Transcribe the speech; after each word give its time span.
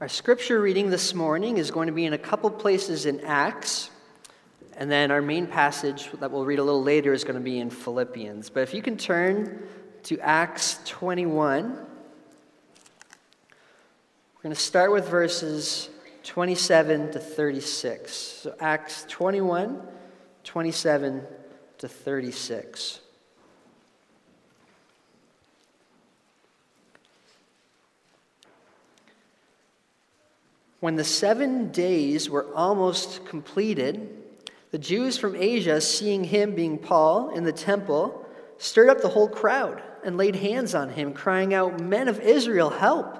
Our 0.00 0.08
scripture 0.08 0.60
reading 0.60 0.90
this 0.90 1.14
morning 1.14 1.56
is 1.56 1.70
going 1.70 1.86
to 1.86 1.92
be 1.92 2.04
in 2.04 2.14
a 2.14 2.18
couple 2.18 2.50
places 2.50 3.06
in 3.06 3.20
Acts, 3.20 3.90
and 4.76 4.90
then 4.90 5.12
our 5.12 5.22
main 5.22 5.46
passage 5.46 6.10
that 6.18 6.32
we'll 6.32 6.44
read 6.44 6.58
a 6.58 6.64
little 6.64 6.82
later 6.82 7.12
is 7.12 7.22
going 7.22 7.36
to 7.36 7.40
be 7.40 7.60
in 7.60 7.70
Philippians. 7.70 8.50
But 8.50 8.64
if 8.64 8.74
you 8.74 8.82
can 8.82 8.96
turn 8.96 9.68
to 10.02 10.18
Acts 10.18 10.80
21, 10.84 11.74
we're 11.74 11.78
going 14.42 14.52
to 14.52 14.60
start 14.60 14.90
with 14.90 15.08
verses 15.08 15.88
27 16.24 17.12
to 17.12 17.20
36. 17.20 18.12
So, 18.12 18.56
Acts 18.58 19.06
21, 19.08 19.80
27 20.42 21.22
to 21.78 21.88
36. 21.88 23.00
When 30.84 30.96
the 30.96 31.02
seven 31.02 31.70
days 31.70 32.28
were 32.28 32.44
almost 32.54 33.24
completed, 33.24 34.22
the 34.70 34.76
Jews 34.76 35.16
from 35.16 35.34
Asia, 35.34 35.80
seeing 35.80 36.24
him 36.24 36.54
being 36.54 36.76
Paul 36.76 37.30
in 37.30 37.44
the 37.44 37.54
temple, 37.54 38.22
stirred 38.58 38.90
up 38.90 39.00
the 39.00 39.08
whole 39.08 39.30
crowd 39.30 39.82
and 40.04 40.18
laid 40.18 40.36
hands 40.36 40.74
on 40.74 40.90
him, 40.90 41.14
crying 41.14 41.54
out, 41.54 41.80
Men 41.80 42.06
of 42.06 42.20
Israel, 42.20 42.68
help! 42.68 43.16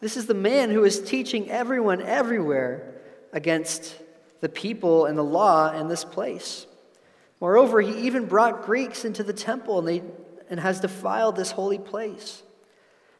This 0.00 0.18
is 0.18 0.26
the 0.26 0.34
man 0.34 0.68
who 0.68 0.84
is 0.84 1.00
teaching 1.00 1.50
everyone 1.50 2.02
everywhere 2.02 3.00
against 3.32 3.98
the 4.42 4.50
people 4.50 5.06
and 5.06 5.16
the 5.16 5.24
law 5.24 5.72
in 5.72 5.88
this 5.88 6.04
place. 6.04 6.66
Moreover, 7.40 7.80
he 7.80 8.06
even 8.06 8.26
brought 8.26 8.66
Greeks 8.66 9.06
into 9.06 9.22
the 9.22 9.32
temple 9.32 9.78
and, 9.78 9.88
they, 9.88 10.02
and 10.50 10.60
has 10.60 10.80
defiled 10.80 11.36
this 11.36 11.52
holy 11.52 11.78
place. 11.78 12.42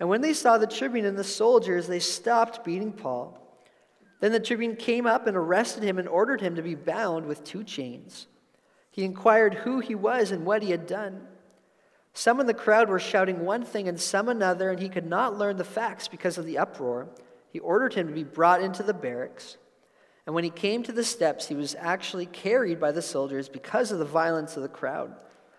And 0.00 0.08
when 0.08 0.20
they 0.20 0.32
saw 0.32 0.58
the 0.58 0.66
tribune 0.66 1.06
and 1.06 1.18
the 1.18 1.24
soldiers, 1.24 1.86
they 1.86 1.98
stopped 1.98 2.64
beating 2.64 2.92
Paul. 2.92 3.38
Then 4.20 4.32
the 4.32 4.40
tribune 4.40 4.76
came 4.76 5.06
up 5.06 5.26
and 5.26 5.36
arrested 5.36 5.82
him 5.82 5.98
and 5.98 6.08
ordered 6.08 6.40
him 6.40 6.56
to 6.56 6.62
be 6.62 6.74
bound 6.74 7.26
with 7.26 7.44
two 7.44 7.64
chains. 7.64 8.26
He 8.90 9.04
inquired 9.04 9.54
who 9.54 9.80
he 9.80 9.94
was 9.94 10.30
and 10.30 10.44
what 10.44 10.62
he 10.62 10.70
had 10.70 10.86
done. 10.86 11.26
Some 12.12 12.40
in 12.40 12.46
the 12.46 12.54
crowd 12.54 12.88
were 12.88 12.98
shouting 12.98 13.44
one 13.44 13.64
thing 13.64 13.86
and 13.86 14.00
some 14.00 14.28
another, 14.28 14.70
and 14.70 14.80
he 14.80 14.88
could 14.88 15.06
not 15.06 15.38
learn 15.38 15.56
the 15.56 15.64
facts 15.64 16.08
because 16.08 16.36
of 16.36 16.46
the 16.46 16.58
uproar. 16.58 17.08
He 17.52 17.60
ordered 17.60 17.94
him 17.94 18.08
to 18.08 18.12
be 18.12 18.24
brought 18.24 18.60
into 18.60 18.82
the 18.82 18.94
barracks. 18.94 19.56
And 20.26 20.34
when 20.34 20.44
he 20.44 20.50
came 20.50 20.82
to 20.82 20.92
the 20.92 21.04
steps, 21.04 21.46
he 21.46 21.54
was 21.54 21.76
actually 21.78 22.26
carried 22.26 22.80
by 22.80 22.92
the 22.92 23.02
soldiers 23.02 23.48
because 23.48 23.92
of 23.92 23.98
the 23.98 24.04
violence 24.04 24.56
of 24.56 24.62
the 24.62 24.68
crowd. 24.68 25.14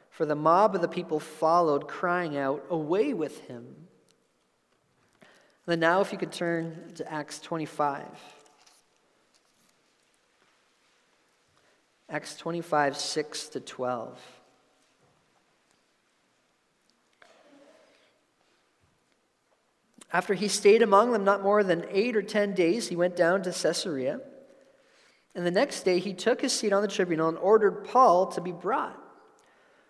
For 0.09 0.25
the 0.25 0.35
mob 0.35 0.75
of 0.75 0.81
the 0.81 0.87
people 0.87 1.19
followed, 1.19 1.87
crying 1.87 2.37
out, 2.37 2.65
Away 2.69 3.13
with 3.13 3.39
him! 3.47 3.78
Then 5.69 5.79
now, 5.79 6.01
if 6.01 6.11
you 6.11 6.17
could 6.17 6.31
turn 6.31 6.93
to 6.95 7.11
Acts 7.11 7.39
25. 7.39 8.05
Acts 12.09 12.37
25, 12.37 12.97
6 12.97 13.47
to 13.49 13.59
12. 13.59 14.19
After 20.11 20.33
he 20.33 20.47
stayed 20.47 20.81
among 20.81 21.11
them 21.11 21.23
not 21.23 21.43
more 21.43 21.63
than 21.63 21.85
eight 21.91 22.15
or 22.15 22.23
ten 22.23 22.55
days, 22.55 22.87
he 22.87 22.95
went 22.95 23.15
down 23.15 23.43
to 23.43 23.51
Caesarea. 23.51 24.21
And 25.35 25.45
the 25.45 25.51
next 25.51 25.83
day 25.83 25.99
he 25.99 26.13
took 26.13 26.41
his 26.41 26.51
seat 26.51 26.73
on 26.73 26.81
the 26.81 26.87
tribunal 26.87 27.29
and 27.29 27.37
ordered 27.37 27.85
Paul 27.85 28.25
to 28.27 28.41
be 28.41 28.51
brought. 28.51 28.99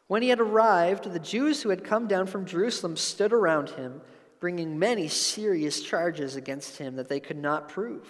When 0.07 0.22
he 0.22 0.29
had 0.29 0.41
arrived, 0.41 1.06
the 1.06 1.19
Jews 1.19 1.62
who 1.62 1.69
had 1.69 1.85
come 1.85 2.07
down 2.07 2.28
from 2.28 2.45
Jerusalem 2.45 2.97
stood 2.97 3.31
around 3.31 3.69
him 3.69 4.01
bringing 4.39 4.79
many 4.79 5.07
serious 5.07 5.81
charges 5.81 6.35
against 6.35 6.77
him 6.77 6.95
that 6.95 7.09
they 7.09 7.19
could 7.19 7.38
not 7.38 7.69
prove. 7.69 8.07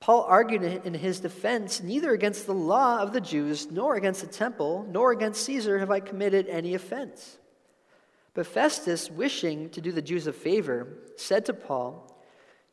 Paul 0.00 0.26
argued 0.28 0.62
in 0.62 0.92
his 0.92 1.20
defense 1.20 1.82
Neither 1.82 2.12
against 2.12 2.46
the 2.46 2.52
law 2.54 2.98
of 3.00 3.12
the 3.12 3.20
Jews, 3.20 3.70
nor 3.70 3.96
against 3.96 4.20
the 4.20 4.26
temple, 4.26 4.86
nor 4.90 5.12
against 5.12 5.44
Caesar 5.44 5.78
have 5.78 5.90
I 5.90 6.00
committed 6.00 6.46
any 6.48 6.74
offense. 6.74 7.38
But 8.34 8.46
Festus, 8.46 9.10
wishing 9.10 9.70
to 9.70 9.80
do 9.80 9.92
the 9.92 10.02
Jews 10.02 10.26
a 10.26 10.32
favor, 10.32 10.88
said 11.16 11.46
to 11.46 11.54
Paul, 11.54 12.14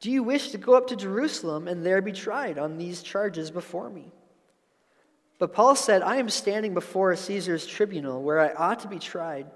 Do 0.02 0.12
you 0.12 0.24
wish 0.24 0.50
to 0.50 0.58
go 0.58 0.74
up 0.74 0.88
to 0.88 0.96
Jerusalem 0.96 1.68
and 1.68 1.86
there 1.86 2.02
be 2.02 2.12
tried 2.12 2.58
on 2.58 2.78
these 2.78 3.04
charges 3.04 3.52
before 3.52 3.90
me? 3.90 4.12
But 5.40 5.54
Paul 5.54 5.76
said, 5.76 6.02
I 6.02 6.18
am 6.18 6.30
standing 6.30 6.74
before 6.74 7.16
Caesar's 7.16 7.66
tribunal 7.66 8.22
where 8.22 8.40
I 8.40 8.54
ought 8.54 8.82
to 8.82 8.88
be 8.88 9.00
tried. 9.00 9.48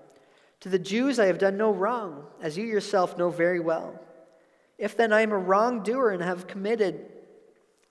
To 0.61 0.69
the 0.69 0.79
Jews 0.79 1.19
I 1.19 1.25
have 1.27 1.37
done 1.37 1.57
no 1.57 1.71
wrong, 1.71 2.25
as 2.41 2.57
you 2.57 2.65
yourself 2.65 3.17
know 3.17 3.29
very 3.29 3.59
well. 3.59 3.99
If 4.77 4.97
then 4.97 5.13
I 5.13 5.21
am 5.21 5.31
a 5.31 5.37
wrongdoer 5.37 6.11
and 6.11 6.21
have 6.21 6.47
committed 6.47 7.11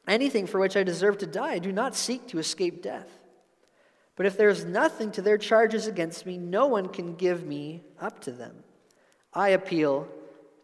anything 0.07 0.47
for 0.47 0.61
which 0.61 0.77
I 0.77 0.83
deserve 0.83 1.19
to 1.19 1.27
die, 1.27 1.53
I 1.53 1.59
do 1.59 1.73
not 1.73 1.95
seek 1.95 2.29
to 2.29 2.39
escape 2.39 2.83
death. 2.83 3.09
But 4.17 4.27
if 4.27 4.37
there 4.37 4.49
is 4.49 4.65
nothing 4.65 5.11
to 5.13 5.23
their 5.23 5.39
charges 5.39 5.87
against 5.87 6.25
me, 6.27 6.39
no 6.39 6.67
one 6.67 6.89
can 6.89 7.15
give 7.15 7.45
me 7.45 7.83
up 8.01 8.21
to 8.21 8.33
them. 8.33 8.63
I 9.33 9.51
appeal 9.51 10.07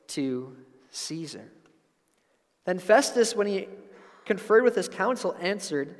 to 0.09 0.57
Caesar. 0.91 1.51
Then 2.65 2.79
Festus, 2.79 3.35
when 3.35 3.47
he 3.47 3.69
conferred 4.25 4.63
with 4.63 4.77
his 4.77 4.89
council, 4.89 5.35
answered, 5.41 5.97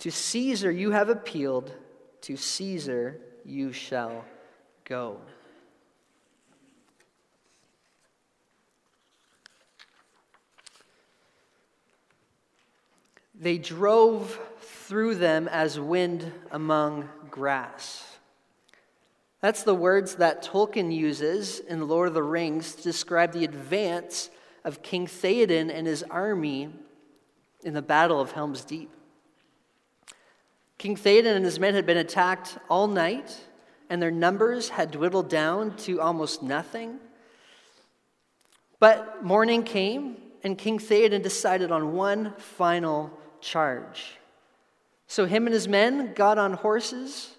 To 0.00 0.10
Caesar 0.10 0.70
you 0.70 0.92
have 0.92 1.08
appealed, 1.08 1.72
to 2.22 2.36
Caesar 2.36 3.20
you 3.44 3.72
shall 3.72 4.24
go. 4.88 5.18
They 13.40 13.58
drove 13.58 14.40
through 14.60 15.16
them 15.16 15.46
as 15.46 15.78
wind 15.78 16.32
among 16.50 17.08
grass. 17.30 18.18
That's 19.40 19.62
the 19.62 19.74
words 19.74 20.16
that 20.16 20.42
Tolkien 20.42 20.92
uses 20.92 21.60
in 21.60 21.86
Lord 21.86 22.08
of 22.08 22.14
the 22.14 22.22
Rings 22.22 22.74
to 22.74 22.82
describe 22.82 23.32
the 23.32 23.44
advance 23.44 24.30
of 24.64 24.82
King 24.82 25.06
Theoden 25.06 25.70
and 25.72 25.86
his 25.86 26.02
army 26.04 26.70
in 27.62 27.74
the 27.74 27.82
Battle 27.82 28.20
of 28.20 28.32
Helm's 28.32 28.64
Deep. 28.64 28.90
King 30.78 30.96
Theoden 30.96 31.36
and 31.36 31.44
his 31.44 31.60
men 31.60 31.74
had 31.74 31.86
been 31.86 31.96
attacked 31.96 32.58
all 32.68 32.88
night 32.88 33.40
and 33.90 34.00
their 34.00 34.10
numbers 34.10 34.68
had 34.68 34.90
dwindled 34.90 35.28
down 35.28 35.76
to 35.76 36.00
almost 36.00 36.42
nothing. 36.42 36.98
But 38.80 39.24
morning 39.24 39.62
came, 39.62 40.16
and 40.44 40.56
King 40.56 40.78
Theoden 40.78 41.22
decided 41.22 41.72
on 41.72 41.92
one 41.92 42.34
final 42.36 43.10
charge. 43.40 44.18
So 45.06 45.24
him 45.24 45.46
and 45.46 45.54
his 45.54 45.66
men 45.66 46.12
got 46.14 46.38
on 46.38 46.52
horses 46.52 47.34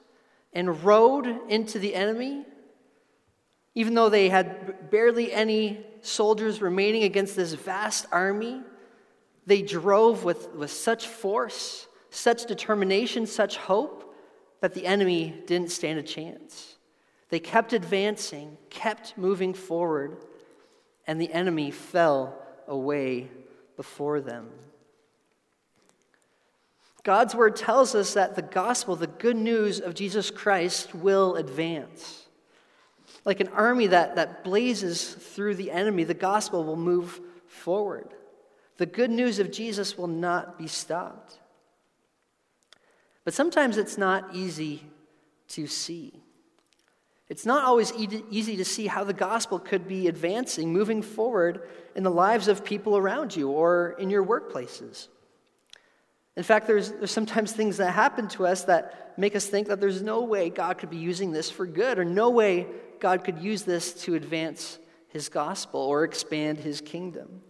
and 0.53 0.83
rode 0.83 1.27
into 1.49 1.79
the 1.79 1.93
enemy, 1.93 2.43
even 3.75 3.93
though 3.93 4.09
they 4.09 4.29
had 4.29 4.89
barely 4.89 5.31
any 5.31 5.85
soldiers 6.01 6.61
remaining 6.61 7.03
against 7.03 7.35
this 7.35 7.53
vast 7.53 8.07
army. 8.11 8.61
They 9.45 9.61
drove 9.61 10.23
with, 10.23 10.49
with 10.53 10.71
such 10.71 11.07
force, 11.07 11.87
such 12.09 12.45
determination, 12.45 13.25
such 13.27 13.57
hope 13.57 14.08
that 14.61 14.73
the 14.73 14.85
enemy 14.85 15.33
didn't 15.45 15.71
stand 15.71 15.99
a 15.99 16.03
chance. 16.03 16.75
They 17.29 17.39
kept 17.39 17.73
advancing, 17.73 18.57
kept 18.69 19.17
moving 19.17 19.53
forward, 19.53 20.17
and 21.07 21.21
the 21.21 21.31
enemy 21.31 21.71
fell 21.71 22.37
away 22.67 23.29
before 23.75 24.21
them. 24.21 24.49
God's 27.03 27.33
word 27.33 27.55
tells 27.55 27.95
us 27.95 28.13
that 28.13 28.35
the 28.35 28.41
gospel, 28.41 28.95
the 28.95 29.07
good 29.07 29.37
news 29.37 29.79
of 29.79 29.95
Jesus 29.95 30.29
Christ, 30.29 30.93
will 30.93 31.35
advance. 31.35 32.27
Like 33.25 33.39
an 33.39 33.47
army 33.49 33.87
that, 33.87 34.15
that 34.15 34.43
blazes 34.43 35.13
through 35.13 35.55
the 35.55 35.71
enemy, 35.71 36.03
the 36.03 36.13
gospel 36.13 36.63
will 36.63 36.75
move 36.75 37.19
forward. 37.47 38.09
The 38.77 38.85
good 38.85 39.11
news 39.11 39.39
of 39.39 39.51
Jesus 39.51 39.97
will 39.97 40.07
not 40.07 40.57
be 40.57 40.67
stopped. 40.67 41.38
But 43.25 43.33
sometimes 43.33 43.77
it's 43.77 43.97
not 43.97 44.33
easy 44.33 44.83
to 45.49 45.67
see. 45.67 46.21
It's 47.27 47.45
not 47.45 47.63
always 47.63 47.93
easy 47.93 48.57
to 48.57 48.65
see 48.65 48.87
how 48.87 49.03
the 49.03 49.13
gospel 49.13 49.59
could 49.59 49.87
be 49.87 50.07
advancing, 50.07 50.73
moving 50.73 51.03
forward 51.03 51.69
in 51.95 52.03
the 52.03 52.09
lives 52.09 52.47
of 52.47 52.65
people 52.65 52.97
around 52.97 53.35
you 53.35 53.49
or 53.49 53.95
in 53.99 54.09
your 54.09 54.25
workplaces. 54.25 55.09
In 56.35 56.43
fact, 56.43 56.65
there's, 56.65 56.91
there's 56.93 57.11
sometimes 57.11 57.51
things 57.51 57.77
that 57.77 57.91
happen 57.91 58.29
to 58.29 58.47
us 58.47 58.63
that 58.63 59.13
make 59.17 59.35
us 59.35 59.45
think 59.45 59.67
that 59.67 59.79
there's 59.79 60.01
no 60.01 60.23
way 60.23 60.49
God 60.49 60.79
could 60.79 60.89
be 60.89 60.97
using 60.97 61.31
this 61.31 61.51
for 61.51 61.67
good, 61.67 61.99
or 61.99 62.05
no 62.05 62.29
way 62.29 62.65
God 62.99 63.23
could 63.23 63.39
use 63.39 63.63
this 63.63 63.93
to 64.05 64.15
advance 64.15 64.79
his 65.09 65.29
gospel 65.29 65.81
or 65.81 66.03
expand 66.03 66.57
his 66.57 66.81
kingdom. 66.81 67.41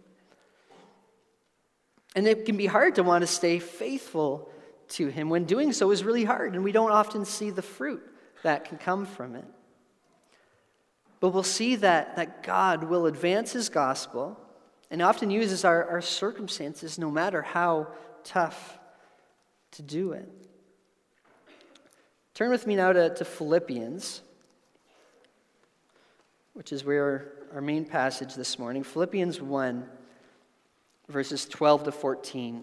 And 2.16 2.26
it 2.26 2.44
can 2.44 2.56
be 2.56 2.66
hard 2.66 2.96
to 2.96 3.02
want 3.02 3.22
to 3.22 3.26
stay 3.26 3.60
faithful 3.60 4.50
to 4.90 5.08
him 5.08 5.28
when 5.28 5.44
doing 5.44 5.72
so 5.72 5.90
is 5.90 6.04
really 6.04 6.24
hard, 6.24 6.54
and 6.54 6.64
we 6.64 6.72
don't 6.72 6.90
often 6.90 7.24
see 7.24 7.50
the 7.50 7.62
fruit 7.62 8.02
that 8.42 8.64
can 8.64 8.78
come 8.78 9.06
from 9.06 9.34
it. 9.34 9.44
But 11.20 11.30
we'll 11.30 11.42
see 11.42 11.76
that, 11.76 12.16
that 12.16 12.42
God 12.42 12.84
will 12.84 13.06
advance 13.06 13.52
his 13.52 13.68
gospel 13.68 14.38
and 14.90 15.02
often 15.02 15.30
uses 15.30 15.64
our, 15.64 15.88
our 15.88 16.00
circumstances, 16.00 16.98
no 16.98 17.10
matter 17.10 17.42
how 17.42 17.88
tough, 18.24 18.78
to 19.72 19.82
do 19.82 20.12
it. 20.12 20.28
Turn 22.34 22.50
with 22.50 22.66
me 22.66 22.74
now 22.74 22.92
to, 22.92 23.14
to 23.14 23.24
Philippians, 23.24 24.22
which 26.54 26.72
is 26.72 26.84
where 26.84 27.32
our 27.54 27.60
main 27.60 27.84
passage 27.84 28.34
this 28.34 28.58
morning. 28.58 28.82
Philippians 28.82 29.40
1, 29.40 29.86
verses 31.08 31.46
12 31.46 31.84
to 31.84 31.92
14. 31.92 32.62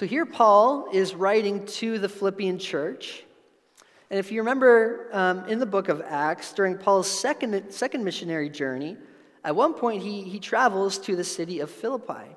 So 0.00 0.06
here, 0.06 0.24
Paul 0.24 0.88
is 0.94 1.14
writing 1.14 1.66
to 1.66 1.98
the 1.98 2.08
Philippian 2.08 2.58
church. 2.58 3.22
And 4.08 4.18
if 4.18 4.32
you 4.32 4.40
remember 4.40 5.10
um, 5.12 5.46
in 5.46 5.58
the 5.58 5.66
book 5.66 5.90
of 5.90 6.00
Acts, 6.00 6.54
during 6.54 6.78
Paul's 6.78 7.06
second, 7.06 7.70
second 7.70 8.02
missionary 8.02 8.48
journey, 8.48 8.96
at 9.44 9.54
one 9.54 9.74
point 9.74 10.02
he, 10.02 10.22
he 10.22 10.40
travels 10.40 10.96
to 11.00 11.16
the 11.16 11.22
city 11.22 11.60
of 11.60 11.70
Philippi, 11.70 12.34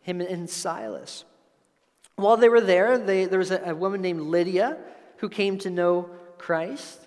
him 0.00 0.20
and 0.20 0.50
Silas. 0.50 1.24
While 2.16 2.36
they 2.36 2.48
were 2.48 2.60
there, 2.60 2.98
they, 2.98 3.26
there 3.26 3.38
was 3.38 3.52
a, 3.52 3.62
a 3.64 3.76
woman 3.76 4.02
named 4.02 4.22
Lydia 4.22 4.76
who 5.18 5.28
came 5.28 5.56
to 5.58 5.70
know 5.70 6.10
Christ. 6.36 6.98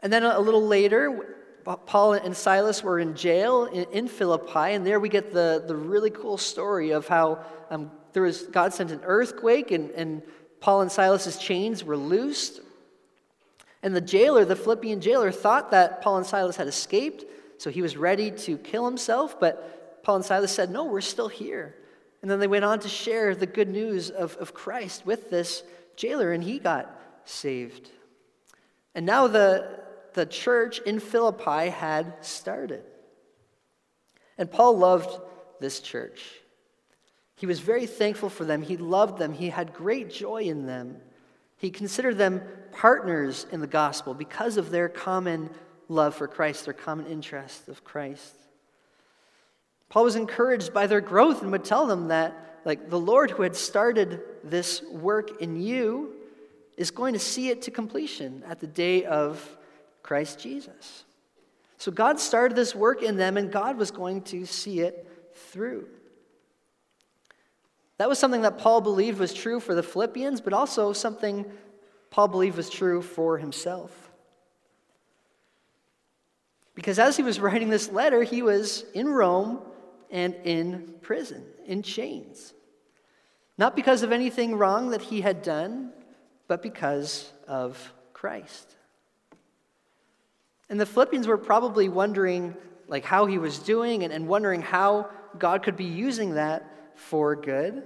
And 0.00 0.10
then 0.10 0.24
a, 0.24 0.38
a 0.38 0.40
little 0.40 0.66
later, 0.66 1.36
Paul 1.84 2.14
and 2.14 2.34
Silas 2.34 2.82
were 2.82 2.98
in 2.98 3.14
jail 3.14 3.66
in, 3.66 3.84
in, 3.92 4.08
Philippi, 4.08 4.72
and 4.72 4.86
there 4.86 4.98
we 4.98 5.10
get 5.10 5.34
the, 5.34 5.62
the 5.66 5.76
really 5.76 6.08
cool 6.08 6.38
story 6.38 6.92
of 6.92 7.06
how 7.06 7.44
um, 7.68 7.90
there 8.12 8.22
was, 8.22 8.42
God 8.42 8.72
sent 8.72 8.90
an 8.90 9.00
earthquake, 9.04 9.70
and, 9.70 9.90
and 9.90 10.22
Paul 10.60 10.80
and 10.80 10.90
Silas's 10.90 11.38
chains 11.38 11.84
were 11.84 11.96
loosed. 11.96 12.60
And 13.82 13.94
the 13.94 14.00
jailer, 14.00 14.44
the 14.44 14.56
Philippian 14.56 15.00
jailer, 15.00 15.30
thought 15.30 15.70
that 15.70 16.02
Paul 16.02 16.18
and 16.18 16.26
Silas 16.26 16.56
had 16.56 16.66
escaped, 16.66 17.24
so 17.58 17.70
he 17.70 17.82
was 17.82 17.96
ready 17.96 18.30
to 18.30 18.58
kill 18.58 18.84
himself. 18.84 19.38
But 19.38 20.02
Paul 20.02 20.16
and 20.16 20.24
Silas 20.24 20.52
said, 20.52 20.70
No, 20.70 20.84
we're 20.84 21.00
still 21.00 21.28
here. 21.28 21.74
And 22.22 22.30
then 22.30 22.40
they 22.40 22.46
went 22.48 22.64
on 22.64 22.80
to 22.80 22.88
share 22.88 23.34
the 23.34 23.46
good 23.46 23.68
news 23.68 24.10
of, 24.10 24.36
of 24.36 24.54
Christ 24.54 25.06
with 25.06 25.30
this 25.30 25.62
jailer, 25.96 26.32
and 26.32 26.42
he 26.42 26.58
got 26.58 26.90
saved. 27.24 27.90
And 28.94 29.06
now 29.06 29.28
the, 29.28 29.78
the 30.14 30.26
church 30.26 30.80
in 30.80 30.98
Philippi 30.98 31.70
had 31.70 32.14
started. 32.22 32.82
And 34.36 34.50
Paul 34.50 34.78
loved 34.78 35.20
this 35.60 35.80
church. 35.80 36.24
He 37.38 37.46
was 37.46 37.60
very 37.60 37.86
thankful 37.86 38.30
for 38.30 38.44
them. 38.44 38.62
He 38.62 38.76
loved 38.76 39.16
them. 39.16 39.32
He 39.32 39.48
had 39.48 39.72
great 39.72 40.10
joy 40.10 40.42
in 40.42 40.66
them. 40.66 40.96
He 41.56 41.70
considered 41.70 42.18
them 42.18 42.42
partners 42.72 43.46
in 43.52 43.60
the 43.60 43.68
gospel 43.68 44.12
because 44.12 44.56
of 44.56 44.70
their 44.70 44.88
common 44.88 45.48
love 45.88 46.16
for 46.16 46.26
Christ, 46.26 46.64
their 46.64 46.74
common 46.74 47.06
interest 47.06 47.68
of 47.68 47.84
Christ. 47.84 48.34
Paul 49.88 50.02
was 50.02 50.16
encouraged 50.16 50.74
by 50.74 50.88
their 50.88 51.00
growth 51.00 51.40
and 51.42 51.52
would 51.52 51.64
tell 51.64 51.86
them 51.86 52.08
that, 52.08 52.60
like, 52.64 52.90
the 52.90 52.98
Lord 52.98 53.30
who 53.30 53.44
had 53.44 53.54
started 53.54 54.20
this 54.42 54.82
work 54.82 55.40
in 55.40 55.62
you 55.62 56.16
is 56.76 56.90
going 56.90 57.12
to 57.12 57.20
see 57.20 57.50
it 57.50 57.62
to 57.62 57.70
completion 57.70 58.42
at 58.48 58.58
the 58.58 58.66
day 58.66 59.04
of 59.04 59.56
Christ 60.02 60.40
Jesus. 60.40 61.04
So 61.76 61.92
God 61.92 62.18
started 62.18 62.56
this 62.56 62.74
work 62.74 63.04
in 63.04 63.16
them, 63.16 63.36
and 63.36 63.52
God 63.52 63.78
was 63.78 63.92
going 63.92 64.22
to 64.22 64.44
see 64.44 64.80
it 64.80 65.08
through. 65.52 65.86
That 67.98 68.08
was 68.08 68.18
something 68.18 68.42
that 68.42 68.58
Paul 68.58 68.80
believed 68.80 69.18
was 69.18 69.34
true 69.34 69.60
for 69.60 69.74
the 69.74 69.82
Philippians, 69.82 70.40
but 70.40 70.52
also 70.52 70.92
something 70.92 71.44
Paul 72.10 72.28
believed 72.28 72.56
was 72.56 72.70
true 72.70 73.02
for 73.02 73.38
himself. 73.38 73.92
Because 76.74 77.00
as 77.00 77.16
he 77.16 77.24
was 77.24 77.40
writing 77.40 77.70
this 77.70 77.90
letter, 77.90 78.22
he 78.22 78.40
was 78.40 78.84
in 78.94 79.08
Rome 79.08 79.60
and 80.10 80.34
in 80.44 80.94
prison, 81.02 81.44
in 81.66 81.82
chains. 81.82 82.54
Not 83.58 83.74
because 83.74 84.04
of 84.04 84.12
anything 84.12 84.54
wrong 84.54 84.90
that 84.90 85.02
he 85.02 85.20
had 85.20 85.42
done, 85.42 85.92
but 86.46 86.62
because 86.62 87.32
of 87.48 87.92
Christ. 88.12 88.76
And 90.70 90.80
the 90.80 90.86
Philippians 90.86 91.26
were 91.26 91.36
probably 91.36 91.88
wondering 91.88 92.56
like 92.86 93.04
how 93.04 93.26
he 93.26 93.38
was 93.38 93.58
doing 93.58 94.04
and, 94.04 94.12
and 94.12 94.28
wondering 94.28 94.62
how 94.62 95.10
God 95.36 95.64
could 95.64 95.76
be 95.76 95.84
using 95.84 96.34
that 96.34 96.77
for 96.98 97.36
good. 97.36 97.82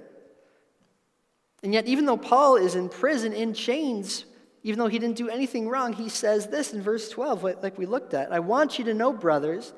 And 1.63 1.73
yet, 1.73 1.87
even 1.87 2.07
though 2.07 2.17
Paul 2.17 2.57
is 2.57 2.75
in 2.75 2.89
prison, 2.89 3.33
in 3.33 3.55
chains, 3.55 4.25
even 4.65 4.79
though 4.79 4.89
he 4.89 4.99
didn't 4.99 5.17
do 5.17 5.29
anything 5.29 5.69
wrong, 5.69 5.93
he 5.93 6.09
says 6.09 6.49
this 6.49 6.73
in 6.73 6.83
verse 6.83 7.09
12, 7.09 7.43
like 7.63 7.79
we 7.79 7.87
looked 7.87 8.15
at 8.15 8.33
I 8.33 8.41
want 8.41 8.79
you 8.79 8.85
to 8.87 8.95
know, 8.95 9.13
brothers, 9.13 9.73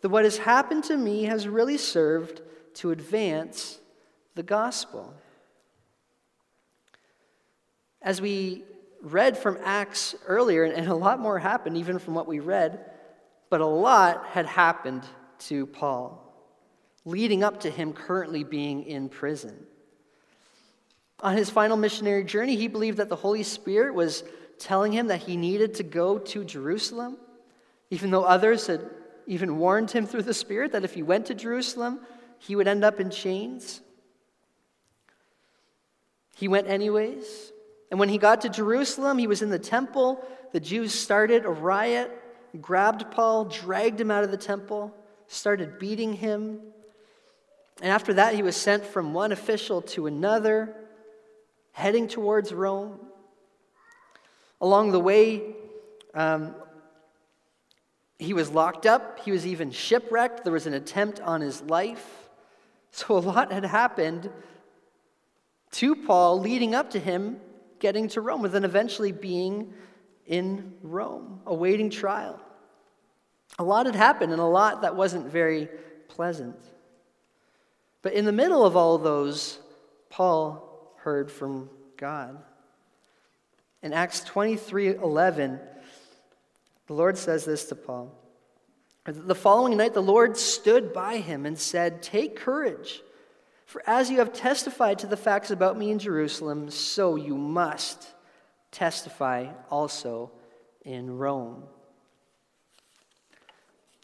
that 0.00 0.08
what 0.08 0.24
has 0.24 0.38
happened 0.38 0.84
to 0.84 0.96
me 0.96 1.24
has 1.24 1.46
really 1.46 1.78
served 1.78 2.42
to 2.74 2.90
advance 2.90 3.78
the 4.34 4.42
gospel. 4.42 5.14
As 8.00 8.20
we 8.20 8.64
read 9.02 9.36
from 9.36 9.58
Acts 9.64 10.14
earlier, 10.26 10.64
and 10.64 10.88
a 10.88 10.94
lot 10.94 11.20
more 11.20 11.38
happened 11.38 11.76
even 11.76 11.98
from 11.98 12.14
what 12.14 12.26
we 12.26 12.40
read, 12.40 12.84
but 13.50 13.60
a 13.60 13.66
lot 13.66 14.26
had 14.26 14.46
happened 14.46 15.04
to 15.40 15.66
Paul 15.66 16.27
leading 17.08 17.42
up 17.42 17.60
to 17.60 17.70
him 17.70 17.94
currently 17.94 18.44
being 18.44 18.84
in 18.84 19.08
prison. 19.08 19.66
On 21.20 21.36
his 21.36 21.48
final 21.48 21.76
missionary 21.76 22.22
journey, 22.22 22.54
he 22.54 22.68
believed 22.68 22.98
that 22.98 23.08
the 23.08 23.16
Holy 23.16 23.42
Spirit 23.42 23.94
was 23.94 24.22
telling 24.58 24.92
him 24.92 25.06
that 25.06 25.22
he 25.22 25.36
needed 25.36 25.74
to 25.74 25.82
go 25.82 26.18
to 26.18 26.44
Jerusalem, 26.44 27.16
even 27.90 28.10
though 28.10 28.24
others 28.24 28.66
had 28.66 28.88
even 29.26 29.56
warned 29.56 29.90
him 29.90 30.06
through 30.06 30.22
the 30.22 30.34
Spirit 30.34 30.72
that 30.72 30.84
if 30.84 30.92
he 30.92 31.02
went 31.02 31.26
to 31.26 31.34
Jerusalem, 31.34 32.00
he 32.38 32.54
would 32.54 32.68
end 32.68 32.84
up 32.84 33.00
in 33.00 33.10
chains. 33.10 33.80
He 36.36 36.46
went 36.46 36.68
anyways. 36.68 37.52
And 37.90 37.98
when 37.98 38.10
he 38.10 38.18
got 38.18 38.42
to 38.42 38.50
Jerusalem, 38.50 39.16
he 39.16 39.26
was 39.26 39.40
in 39.40 39.48
the 39.48 39.58
temple. 39.58 40.22
The 40.52 40.60
Jews 40.60 40.92
started 40.92 41.46
a 41.46 41.50
riot, 41.50 42.10
grabbed 42.60 43.10
Paul, 43.10 43.46
dragged 43.46 43.98
him 43.98 44.10
out 44.10 44.24
of 44.24 44.30
the 44.30 44.36
temple, 44.36 44.94
started 45.26 45.78
beating 45.78 46.12
him, 46.12 46.60
and 47.80 47.90
after 47.90 48.14
that, 48.14 48.34
he 48.34 48.42
was 48.42 48.56
sent 48.56 48.84
from 48.84 49.14
one 49.14 49.32
official 49.32 49.82
to 49.82 50.06
another, 50.06 50.74
heading 51.72 52.08
towards 52.08 52.52
Rome. 52.52 52.98
Along 54.60 54.90
the 54.90 55.00
way, 55.00 55.54
um, 56.14 56.54
he 58.18 58.34
was 58.34 58.50
locked 58.50 58.84
up. 58.84 59.20
He 59.20 59.30
was 59.30 59.46
even 59.46 59.70
shipwrecked. 59.70 60.42
There 60.42 60.52
was 60.52 60.66
an 60.66 60.74
attempt 60.74 61.20
on 61.20 61.40
his 61.40 61.62
life. 61.62 62.28
So 62.90 63.16
a 63.16 63.20
lot 63.20 63.52
had 63.52 63.64
happened 63.64 64.30
to 65.72 65.94
Paul 65.94 66.40
leading 66.40 66.74
up 66.74 66.90
to 66.92 66.98
him 66.98 67.38
getting 67.78 68.08
to 68.08 68.20
Rome, 68.20 68.44
and 68.44 68.52
then 68.52 68.64
eventually 68.64 69.12
being 69.12 69.72
in 70.26 70.74
Rome, 70.82 71.40
awaiting 71.46 71.90
trial. 71.90 72.40
A 73.58 73.64
lot 73.64 73.86
had 73.86 73.94
happened, 73.94 74.32
and 74.32 74.40
a 74.40 74.46
lot 74.46 74.82
that 74.82 74.96
wasn't 74.96 75.26
very 75.26 75.68
pleasant. 76.08 76.56
But 78.08 78.14
in 78.14 78.24
the 78.24 78.32
middle 78.32 78.64
of 78.64 78.74
all 78.74 78.96
those, 78.96 79.58
Paul 80.08 80.94
heard 81.00 81.30
from 81.30 81.68
God. 81.98 82.38
In 83.82 83.92
Acts 83.92 84.20
23 84.20 84.94
11, 84.94 85.60
the 86.86 86.94
Lord 86.94 87.18
says 87.18 87.44
this 87.44 87.66
to 87.66 87.74
Paul. 87.74 88.10
The 89.04 89.34
following 89.34 89.76
night, 89.76 89.92
the 89.92 90.00
Lord 90.00 90.38
stood 90.38 90.94
by 90.94 91.18
him 91.18 91.44
and 91.44 91.58
said, 91.58 92.00
Take 92.00 92.34
courage, 92.34 93.02
for 93.66 93.82
as 93.86 94.10
you 94.10 94.20
have 94.20 94.32
testified 94.32 95.00
to 95.00 95.06
the 95.06 95.14
facts 95.14 95.50
about 95.50 95.76
me 95.76 95.90
in 95.90 95.98
Jerusalem, 95.98 96.70
so 96.70 97.16
you 97.16 97.36
must 97.36 98.08
testify 98.72 99.48
also 99.68 100.30
in 100.82 101.18
Rome. 101.18 101.64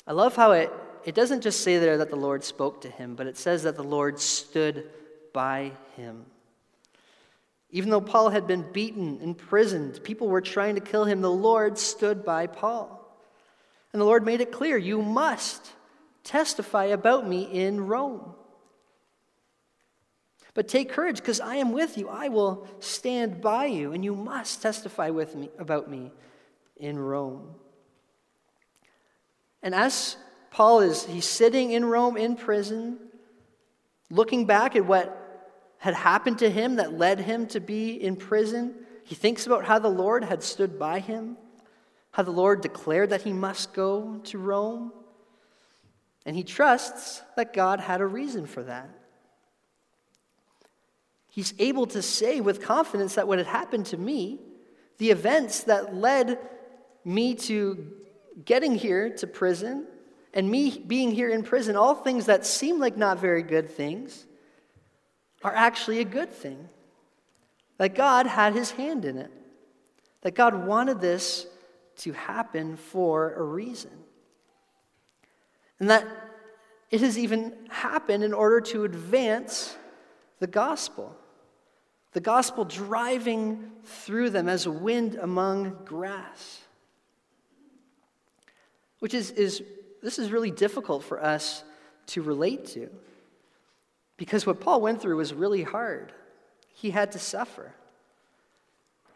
I 0.07 0.13
love 0.13 0.37
how 0.37 0.53
it, 0.53 0.71
it 1.05 1.15
doesn't 1.15 1.43
just 1.43 1.61
say 1.61 1.79
there 1.79 1.99
that 1.99 2.11
the 2.11 2.17
Lord 2.17 2.45
spoke 2.45 2.81
to 2.83 2.89
him, 2.89 3.15
but 3.15 3.27
it 3.27 3.37
says 3.37 3.65
that 3.65 3.77
the 3.77 3.85
Lord 3.85 4.19
stood 4.19 4.89
by 5.33 5.73
him. 5.97 6.27
Even 7.71 7.91
though 7.91 8.01
Paul 8.01 8.31
had 8.31 8.47
been 8.47 8.71
beaten, 8.73 9.21
imprisoned, 9.21 10.03
people 10.05 10.29
were 10.29 10.41
trying 10.41 10.77
to 10.77 10.81
kill 10.81 11.05
him, 11.05 11.21
the 11.21 11.31
Lord 11.31 11.77
stood 11.77 12.25
by 12.25 12.47
Paul. 12.47 13.01
And 13.93 14.01
the 14.01 14.07
Lord 14.07 14.25
made 14.25 14.41
it 14.41 14.53
clear 14.53 14.79
you 14.79 15.03
must 15.03 15.73
testify 16.23 16.87
about 16.87 17.29
me 17.29 17.43
in 17.43 17.87
Rome. 17.87 18.35
But 20.55 20.69
take 20.69 20.89
courage, 20.91 21.17
because 21.17 21.41
I 21.41 21.57
am 21.57 21.73
with 21.73 21.99
you. 21.99 22.09
I 22.09 22.29
will 22.29 22.67
stand 22.79 23.41
by 23.41 23.67
you, 23.67 23.93
and 23.93 24.05
you 24.05 24.15
must 24.15 24.63
testify 24.63 25.11
with 25.11 25.35
me 25.35 25.51
about 25.59 25.91
me 25.91 26.13
in 26.77 26.97
Rome. 26.97 27.57
And 29.65 29.75
as 29.75 30.17
Paul 30.55 30.83
is 30.83 31.05
he's 31.07 31.25
sitting 31.25 31.73
in 31.73 31.85
Rome 31.85 32.17
in 32.17 32.37
prison, 32.37 33.01
looking 34.09 34.47
back 34.47 34.77
at 34.77 34.87
what 34.87 35.21
had 35.79 35.95
happened 35.95 36.39
to 36.39 36.49
him 36.49 36.77
that 36.77 36.97
led 36.97 37.19
him 37.19 37.49
to 37.49 37.59
be 37.59 38.01
in 38.01 38.15
prison, 38.15 38.73
he 39.03 39.17
thinks 39.17 39.49
about 39.49 39.65
how 39.65 39.81
the 39.81 39.89
Lord 39.89 40.23
had 40.23 40.45
stood 40.45 40.79
by 40.79 41.01
him, 41.01 41.37
how 42.13 42.23
the 42.23 42.31
Lord 42.31 42.61
declared 42.61 43.11
that 43.11 43.23
he 43.23 43.33
must 43.33 43.73
go 43.73 44.21
to 44.27 44.39
Rome, 44.39 44.93
and 46.25 46.37
he 46.37 46.45
trusts 46.45 47.21
that 47.35 47.53
God 47.53 47.81
had 47.81 48.01
a 48.01 48.07
reason 48.07 48.47
for 48.47 48.63
that. 48.63 48.89
He's 51.31 51.53
able 51.59 51.87
to 51.89 52.01
say 52.01 52.41
with 52.41 52.63
confidence 52.63 53.17
that 53.17 53.27
what 53.27 53.39
had 53.39 53.49
happened 53.49 53.87
to 53.87 53.97
me, 53.97 54.39
the 54.99 55.11
events 55.11 55.65
that 55.65 55.97
led 55.97 56.39
me 57.05 57.35
to 57.35 57.93
getting 58.45 58.77
here 58.77 59.11
to 59.17 59.27
prison 59.27 59.89
and 60.35 60.51
me 60.51 60.79
being 60.79 61.13
here 61.13 61.31
in 61.31 61.43
prison, 61.43 61.77
all 61.77 61.95
things 61.95 62.27
that 62.27 62.45
seem 62.45 62.79
like 62.79 62.97
not 62.97 63.19
very 63.19 63.43
good 63.43 63.71
things, 63.71 64.27
are 65.43 65.55
actually 65.55 66.01
a 66.01 66.05
good 66.05 66.33
thing. 66.33 66.69
That 67.79 67.95
God 67.95 68.27
had 68.27 68.53
his 68.53 68.73
hand 68.73 69.05
in 69.05 69.17
it. 69.17 69.31
That 70.23 70.35
God 70.35 70.67
wanted 70.67 71.01
this 71.01 71.47
to 71.99 72.13
happen 72.13 72.77
for 72.77 73.35
a 73.35 73.43
reason. 73.43 73.91
And 75.81 75.91
that 75.91 76.07
it 76.91 77.01
has 77.01 77.19
even 77.19 77.55
happened 77.71 78.23
in 78.23 78.33
order 78.33 78.61
to 78.61 78.85
advance 78.85 79.77
the 80.41 80.47
gospel. 80.47 81.17
The 82.13 82.21
gospel 82.21 82.65
driving 82.65 83.73
through 83.85 84.31
them 84.31 84.49
as 84.49 84.69
wind 84.69 85.17
among 85.17 85.85
grass 85.85 86.65
which 89.05 89.13
is, 89.13 89.33
is 89.33 89.63
this 90.05 90.19
is 90.19 90.31
really 90.31 90.51
difficult 90.51 91.03
for 91.03 91.21
us 91.21 91.65
to 92.09 92.21
relate 92.21 92.67
to. 92.67 92.91
Because 94.19 94.45
what 94.45 94.61
Paul 94.61 94.83
went 94.83 95.01
through 95.01 95.17
was 95.17 95.33
really 95.33 95.63
hard. 95.63 96.13
He 96.75 96.91
had 96.91 97.13
to 97.13 97.19
suffer. 97.19 97.73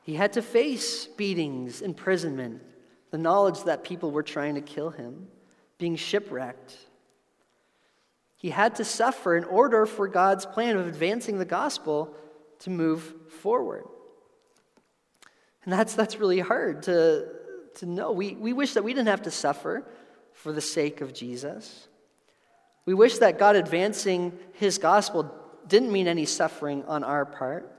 He 0.03 0.15
had 0.15 0.33
to 0.33 0.43
face 0.43 1.05
beatings, 1.05 1.83
imprisonment, 1.83 2.63
the 3.11 3.19
knowledge 3.19 3.65
that 3.65 3.85
people 3.85 4.11
were 4.11 4.23
trying 4.23 4.55
to 4.55 4.63
kill 4.63 4.89
him, 4.89 5.29
being 5.77 5.95
shipwrecked. 5.95 6.75
He 8.37 8.49
had 8.49 8.77
to 8.77 8.85
suffer 8.85 9.37
in 9.37 9.45
order 9.45 9.85
for 9.85 10.09
God's 10.09 10.47
plan 10.47 10.79
of 10.79 10.87
advancing 10.87 11.39
the 11.39 11.45
gospel 11.45 12.15
to 12.61 12.71
move 12.71 13.03
forward. 13.43 13.85
And 15.65 15.73
that's, 15.73 15.95
that's 15.95 16.17
really 16.17 16.41
hard 16.41 16.85
to, 16.85 17.29
to 17.75 17.87
know. 17.87 18.11
We, 18.13 18.37
we 18.37 18.55
wish 18.55 18.73
that 18.73 18.85
we 18.85 18.95
didn't 18.95 19.09
have 19.09 19.23
to 19.23 19.31
suffer 19.31 19.85
for 20.39 20.53
the 20.53 20.61
sake 20.61 21.01
of 21.01 21.13
Jesus. 21.13 21.89
We 22.87 22.95
wish 22.95 23.19
that 23.19 23.39
God 23.39 23.57
advancing 23.57 24.33
his 24.53 24.79
gospel 24.79 25.35
didn't 25.67 25.93
mean 25.93 26.07
any 26.07 26.25
suffering 26.25 26.85
on 26.85 27.05
our 27.05 27.27
part. 27.27 27.71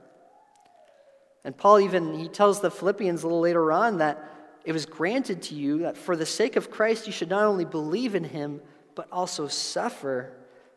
And 1.42 1.56
Paul 1.56 1.80
even 1.80 2.14
he 2.14 2.28
tells 2.28 2.60
the 2.60 2.70
Philippians 2.70 3.22
a 3.22 3.26
little 3.26 3.40
later 3.40 3.72
on 3.72 3.98
that 3.98 4.22
it 4.64 4.72
was 4.72 4.84
granted 4.84 5.42
to 5.44 5.54
you 5.54 5.78
that 5.80 5.96
for 5.96 6.14
the 6.14 6.26
sake 6.26 6.56
of 6.56 6.70
Christ 6.70 7.06
you 7.06 7.12
should 7.12 7.30
not 7.30 7.44
only 7.44 7.64
believe 7.64 8.14
in 8.14 8.24
him 8.24 8.60
but 8.94 9.08
also 9.10 9.48
suffer 9.48 10.30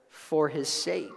for 0.09 0.47
his 0.47 0.69
sake. 0.69 1.11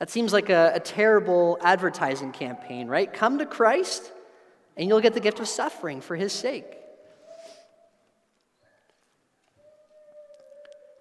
That 0.00 0.10
seems 0.10 0.32
like 0.32 0.50
a, 0.50 0.72
a 0.74 0.80
terrible 0.80 1.56
advertising 1.62 2.32
campaign, 2.32 2.88
right? 2.88 3.10
Come 3.10 3.38
to 3.38 3.46
Christ 3.46 4.12
and 4.76 4.88
you'll 4.88 5.00
get 5.00 5.14
the 5.14 5.20
gift 5.20 5.38
of 5.38 5.46
suffering 5.46 6.00
for 6.00 6.16
his 6.16 6.32
sake. 6.32 6.75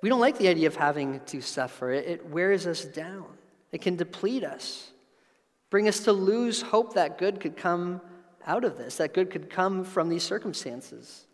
We 0.01 0.09
don't 0.09 0.19
like 0.19 0.37
the 0.37 0.47
idea 0.47 0.67
of 0.67 0.75
having 0.75 1.21
to 1.27 1.41
suffer. 1.41 1.91
It, 1.91 2.07
it 2.07 2.29
wears 2.29 2.67
us 2.67 2.85
down, 2.85 3.25
it 3.71 3.81
can 3.81 3.95
deplete 3.95 4.43
us, 4.43 4.91
bring 5.69 5.87
us 5.87 6.01
to 6.01 6.13
lose 6.13 6.61
hope 6.61 6.93
that 6.93 7.17
good 7.17 7.39
could 7.39 7.57
come 7.57 8.01
out 8.45 8.63
of 8.63 8.77
this, 8.77 8.97
that 8.97 9.13
good 9.13 9.31
could 9.31 9.49
come 9.49 9.83
from 9.83 10.09
these 10.09 10.23
circumstances. 10.23 11.25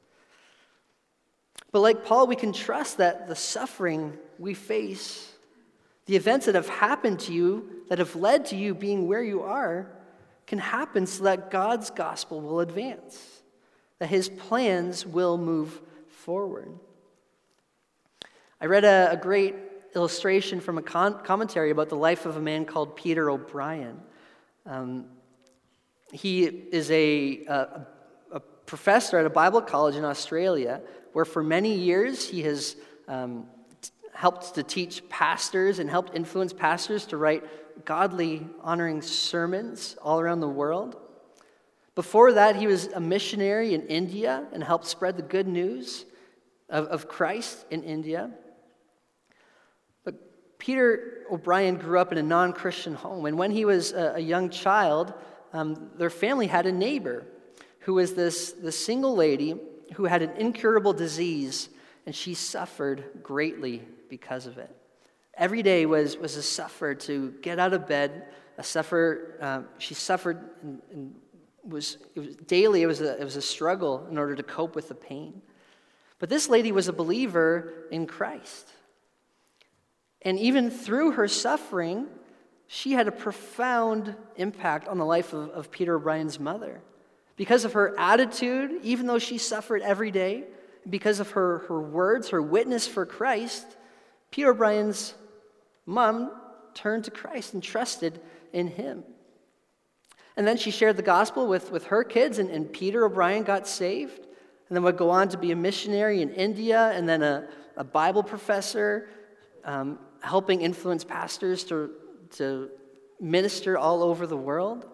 But 1.72 1.82
like 1.82 2.06
Paul, 2.06 2.28
we 2.28 2.36
can 2.36 2.54
trust 2.54 2.98
that 2.98 3.28
the 3.28 3.36
suffering 3.36 4.18
we 4.40 4.54
face, 4.54 5.32
the 6.06 6.16
events 6.16 6.46
that 6.46 6.56
have 6.56 6.70
happened 6.70 7.20
to 7.22 7.34
you, 7.34 7.84
that 7.90 8.00
have 8.00 8.16
led 8.16 8.46
to 8.48 8.56
you 8.56 8.74
being 8.74 9.08
where 9.08 9.24
you 9.24 9.44
are, 9.44 9.92
can 10.48 10.60
happen 10.60 11.06
so 11.06 11.24
that 11.24 11.52
God's 11.52 11.90
gospel 11.90 12.42
will 12.42 12.60
advance, 12.60 13.42
that 14.00 14.10
his 14.10 14.28
plans 14.28 15.06
will 15.06 15.38
move 15.38 15.82
forward. 16.08 16.72
I 18.62 18.68
read 18.68 18.86
a, 18.86 19.10
a 19.14 19.18
great 19.18 19.56
illustration 19.96 20.62
from 20.62 20.78
a 20.78 20.84
con- 20.84 21.24
commentary 21.24 21.72
about 21.72 21.90
the 21.90 21.96
life 21.96 22.28
of 22.28 22.38
a 22.38 22.40
man 22.40 22.66
called 22.66 22.96
Peter 22.96 23.28
O'Brien. 23.28 24.00
Um, 24.68 25.06
he 26.14 26.44
is 26.44 26.92
a, 26.92 27.44
a, 27.48 27.88
a, 28.34 28.40
professor 28.68 29.18
at 29.18 29.26
a 29.26 29.32
Bible 29.32 29.62
college 29.62 29.96
in 29.96 30.06
Australia, 30.06 30.82
where 31.14 31.26
for 31.26 31.42
many 31.42 31.74
years 31.74 32.30
he 32.30 32.44
has 32.44 32.76
um, 33.08 33.48
t- 33.82 33.90
helped 34.14 34.54
to 34.54 34.62
teach 34.62 35.10
pastors 35.10 35.80
and 35.80 35.90
helped 35.90 36.16
influence 36.16 36.54
pastors 36.54 37.08
to 37.08 37.18
write 37.18 37.44
godly, 37.84 38.48
honoring 38.62 39.02
sermons 39.02 39.98
all 40.04 40.20
around 40.20 40.40
the 40.40 40.48
world. 40.48 40.98
Before 41.96 42.32
that, 42.34 42.56
he 42.56 42.68
was 42.68 42.88
a 42.88 43.00
missionary 43.00 43.74
in 43.74 43.88
India 43.88 44.46
and 44.54 44.64
helped 44.64 44.86
spread 44.86 45.18
the 45.18 45.24
good 45.24 45.48
news 45.48 46.06
of, 46.70 46.86
of 46.88 47.08
Christ 47.08 47.66
in 47.72 47.84
India. 47.84 48.32
Peter 50.62 51.24
O'Brien 51.32 51.76
grew 51.76 51.98
up 51.98 52.12
in 52.12 52.20
a 52.20 52.24
non 52.24 52.54
Christian 52.54 52.94
home, 52.94 53.26
and 53.26 53.36
when 53.36 53.50
he 53.50 53.66
was 53.66 53.94
a, 53.94 54.14
a 54.18 54.20
young 54.20 54.52
child, 54.52 55.12
um, 55.54 55.90
their 55.98 56.12
family 56.12 56.46
had 56.46 56.68
a 56.68 56.72
neighbor 56.72 57.26
who 57.80 57.96
was 57.96 58.14
this, 58.14 58.52
this 58.52 58.78
single 58.78 59.16
lady 59.16 59.56
who 59.96 60.06
had 60.06 60.22
an 60.22 60.30
incurable 60.38 60.94
disease, 60.94 61.70
and 62.06 62.14
she 62.14 62.36
suffered 62.36 63.04
greatly 63.24 63.82
because 64.08 64.46
of 64.46 64.60
it. 64.60 64.70
Every 65.34 65.64
day 65.64 65.88
was, 65.88 66.16
was 66.16 66.36
a 66.36 66.44
suffer 66.44 66.94
to 66.94 67.32
get 67.42 67.58
out 67.58 67.74
of 67.74 67.88
bed, 67.88 68.26
a 68.60 68.64
suffer. 68.64 69.38
Uh, 69.42 69.62
she 69.80 69.96
suffered 69.96 70.48
and, 70.62 70.80
and 70.94 71.16
was, 71.64 71.98
it 72.14 72.20
was 72.20 72.36
daily, 72.36 72.84
it 72.84 72.88
was, 72.88 73.02
a, 73.02 73.20
it 73.20 73.24
was 73.24 73.36
a 73.36 73.42
struggle 73.42 74.06
in 74.12 74.18
order 74.20 74.36
to 74.36 74.44
cope 74.44 74.76
with 74.76 74.90
the 74.90 74.96
pain. 74.96 75.42
But 76.20 76.30
this 76.30 76.48
lady 76.50 76.72
was 76.72 76.88
a 76.88 76.94
believer 76.94 77.88
in 77.90 78.06
Christ. 78.06 78.72
And 80.22 80.38
even 80.40 80.70
through 80.70 81.12
her 81.12 81.28
suffering, 81.28 82.08
she 82.68 82.94
had 82.94 83.08
a 83.08 83.12
profound 83.12 84.16
impact 84.36 84.88
on 84.88 84.98
the 84.98 85.06
life 85.06 85.34
of, 85.34 85.50
of 85.50 85.72
Peter 85.72 85.96
O'Brien's 85.96 86.40
mother. 86.40 86.82
Because 87.36 87.66
of 87.66 87.74
her 87.74 87.98
attitude, 88.00 88.80
even 88.84 89.08
though 89.08 89.20
she 89.20 89.38
suffered 89.38 89.82
every 89.82 90.12
day, 90.12 90.46
because 90.90 91.20
of 91.20 91.32
her, 91.32 91.60
her 91.68 91.82
words, 91.82 92.30
her 92.30 92.42
witness 92.42 92.88
for 92.88 93.06
Christ, 93.06 93.66
Peter 94.30 94.52
O'Brien's 94.52 95.14
mom 95.86 96.32
turned 96.74 97.06
to 97.06 97.12
Christ 97.12 97.54
and 97.54 97.62
trusted 97.62 98.20
in 98.54 98.68
him. 98.68 99.04
And 100.38 100.48
then 100.48 100.58
she 100.58 100.72
shared 100.72 100.98
the 100.98 101.04
gospel 101.04 101.48
with, 101.48 101.72
with 101.72 101.86
her 101.86 102.04
kids, 102.04 102.40
and, 102.40 102.50
and 102.50 102.72
Peter 102.72 103.06
O'Brien 103.06 103.44
got 103.44 103.68
saved, 103.68 104.20
and 104.20 104.76
then 104.76 104.84
would 104.84 104.98
go 104.98 105.10
on 105.10 105.28
to 105.30 105.38
be 105.38 105.52
a 105.52 105.56
missionary 105.56 106.22
in 106.22 106.30
India, 106.30 106.92
and 106.94 107.08
then 107.08 107.22
a, 107.22 107.48
a 107.76 107.84
Bible 107.84 108.24
professor, 108.24 109.10
um, 109.66 110.00
helping 110.22 110.62
influence 110.62 111.04
pastors 111.04 111.64
to, 111.66 111.92
to 112.38 112.70
minister 113.20 113.78
all 113.78 114.04
over 114.04 114.26
the 114.26 114.38
world. 114.38 114.86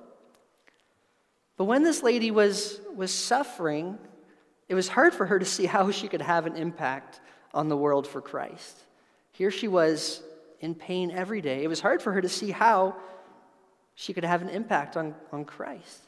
But 1.57 1.65
when 1.65 1.83
this 1.83 2.03
lady 2.03 2.31
was, 2.31 2.81
was 2.95 3.11
suffering, 3.11 3.97
it 4.67 4.75
was 4.75 4.87
hard 4.87 5.13
for 5.13 5.25
her 5.25 5.39
to 5.39 5.45
see 5.45 5.65
how 5.65 5.91
she 5.91 6.07
could 6.07 6.21
have 6.21 6.45
an 6.45 6.55
impact 6.55 7.19
on 7.53 7.69
the 7.69 7.77
world 7.77 8.07
for 8.07 8.21
Christ. 8.21 8.77
Here 9.31 9.51
she 9.51 9.67
was 9.67 10.23
in 10.59 10.75
pain 10.75 11.11
every 11.11 11.41
day. 11.41 11.63
It 11.63 11.67
was 11.67 11.79
hard 11.79 12.01
for 12.01 12.11
her 12.13 12.21
to 12.21 12.29
see 12.29 12.51
how 12.51 12.95
she 13.95 14.13
could 14.13 14.25
have 14.25 14.41
an 14.41 14.49
impact 14.49 14.97
on, 14.97 15.15
on 15.31 15.45
Christ. 15.45 16.01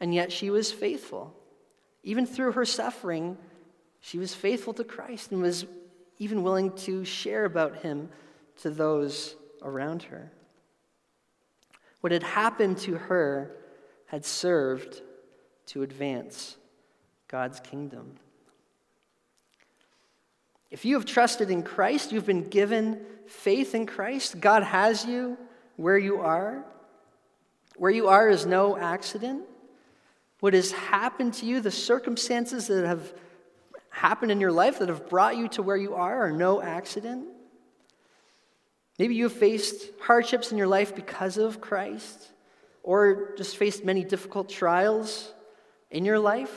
And 0.00 0.14
yet 0.14 0.32
she 0.32 0.50
was 0.50 0.70
faithful. 0.70 1.34
Even 2.02 2.24
through 2.24 2.52
her 2.52 2.64
suffering, 2.64 3.36
she 4.00 4.18
was 4.18 4.34
faithful 4.34 4.72
to 4.74 4.84
Christ 4.84 5.32
and 5.32 5.42
was 5.42 5.66
even 6.18 6.42
willing 6.42 6.72
to 6.76 7.04
share 7.04 7.44
about 7.44 7.76
him 7.76 8.08
to 8.58 8.70
those 8.70 9.36
around 9.62 10.04
her. 10.04 10.32
What 12.00 12.12
had 12.12 12.22
happened 12.22 12.78
to 12.78 12.96
her 12.96 13.56
had 14.06 14.24
served 14.24 15.02
to 15.66 15.82
advance 15.82 16.56
God's 17.28 17.60
kingdom. 17.60 18.16
If 20.70 20.84
you 20.84 20.94
have 20.94 21.04
trusted 21.04 21.50
in 21.50 21.62
Christ, 21.62 22.12
you've 22.12 22.26
been 22.26 22.48
given 22.48 23.00
faith 23.26 23.74
in 23.74 23.86
Christ, 23.86 24.40
God 24.40 24.62
has 24.62 25.04
you 25.04 25.36
where 25.76 25.98
you 25.98 26.20
are. 26.20 26.64
Where 27.76 27.90
you 27.90 28.08
are 28.08 28.28
is 28.28 28.44
no 28.44 28.76
accident. 28.76 29.44
What 30.40 30.54
has 30.54 30.72
happened 30.72 31.34
to 31.34 31.46
you, 31.46 31.60
the 31.60 31.70
circumstances 31.70 32.66
that 32.66 32.84
have 32.84 33.12
happened 33.90 34.30
in 34.30 34.40
your 34.40 34.52
life 34.52 34.78
that 34.78 34.88
have 34.88 35.08
brought 35.08 35.36
you 35.36 35.48
to 35.48 35.62
where 35.62 35.76
you 35.76 35.94
are, 35.94 36.26
are 36.26 36.32
no 36.32 36.60
accident. 36.60 37.26
Maybe 38.98 39.14
you 39.14 39.24
have 39.24 39.32
faced 39.32 39.90
hardships 40.00 40.50
in 40.50 40.58
your 40.58 40.66
life 40.66 40.94
because 40.94 41.38
of 41.38 41.60
Christ, 41.60 42.28
or 42.82 43.34
just 43.36 43.56
faced 43.56 43.84
many 43.84 44.04
difficult 44.04 44.48
trials 44.48 45.32
in 45.90 46.04
your 46.04 46.18
life 46.18 46.52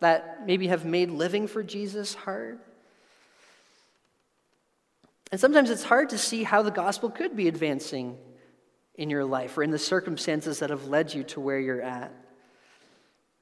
that 0.00 0.46
maybe 0.46 0.68
have 0.68 0.84
made 0.84 1.10
living 1.10 1.46
for 1.46 1.62
Jesus 1.62 2.14
hard. 2.14 2.58
And 5.32 5.40
sometimes 5.40 5.70
it's 5.70 5.82
hard 5.82 6.10
to 6.10 6.18
see 6.18 6.44
how 6.44 6.62
the 6.62 6.70
gospel 6.70 7.10
could 7.10 7.36
be 7.36 7.48
advancing 7.48 8.16
in 8.94 9.10
your 9.10 9.24
life 9.24 9.58
or 9.58 9.62
in 9.62 9.70
the 9.70 9.78
circumstances 9.78 10.60
that 10.60 10.70
have 10.70 10.86
led 10.86 11.12
you 11.12 11.24
to 11.24 11.40
where 11.40 11.58
you're 11.58 11.82
at. 11.82 12.12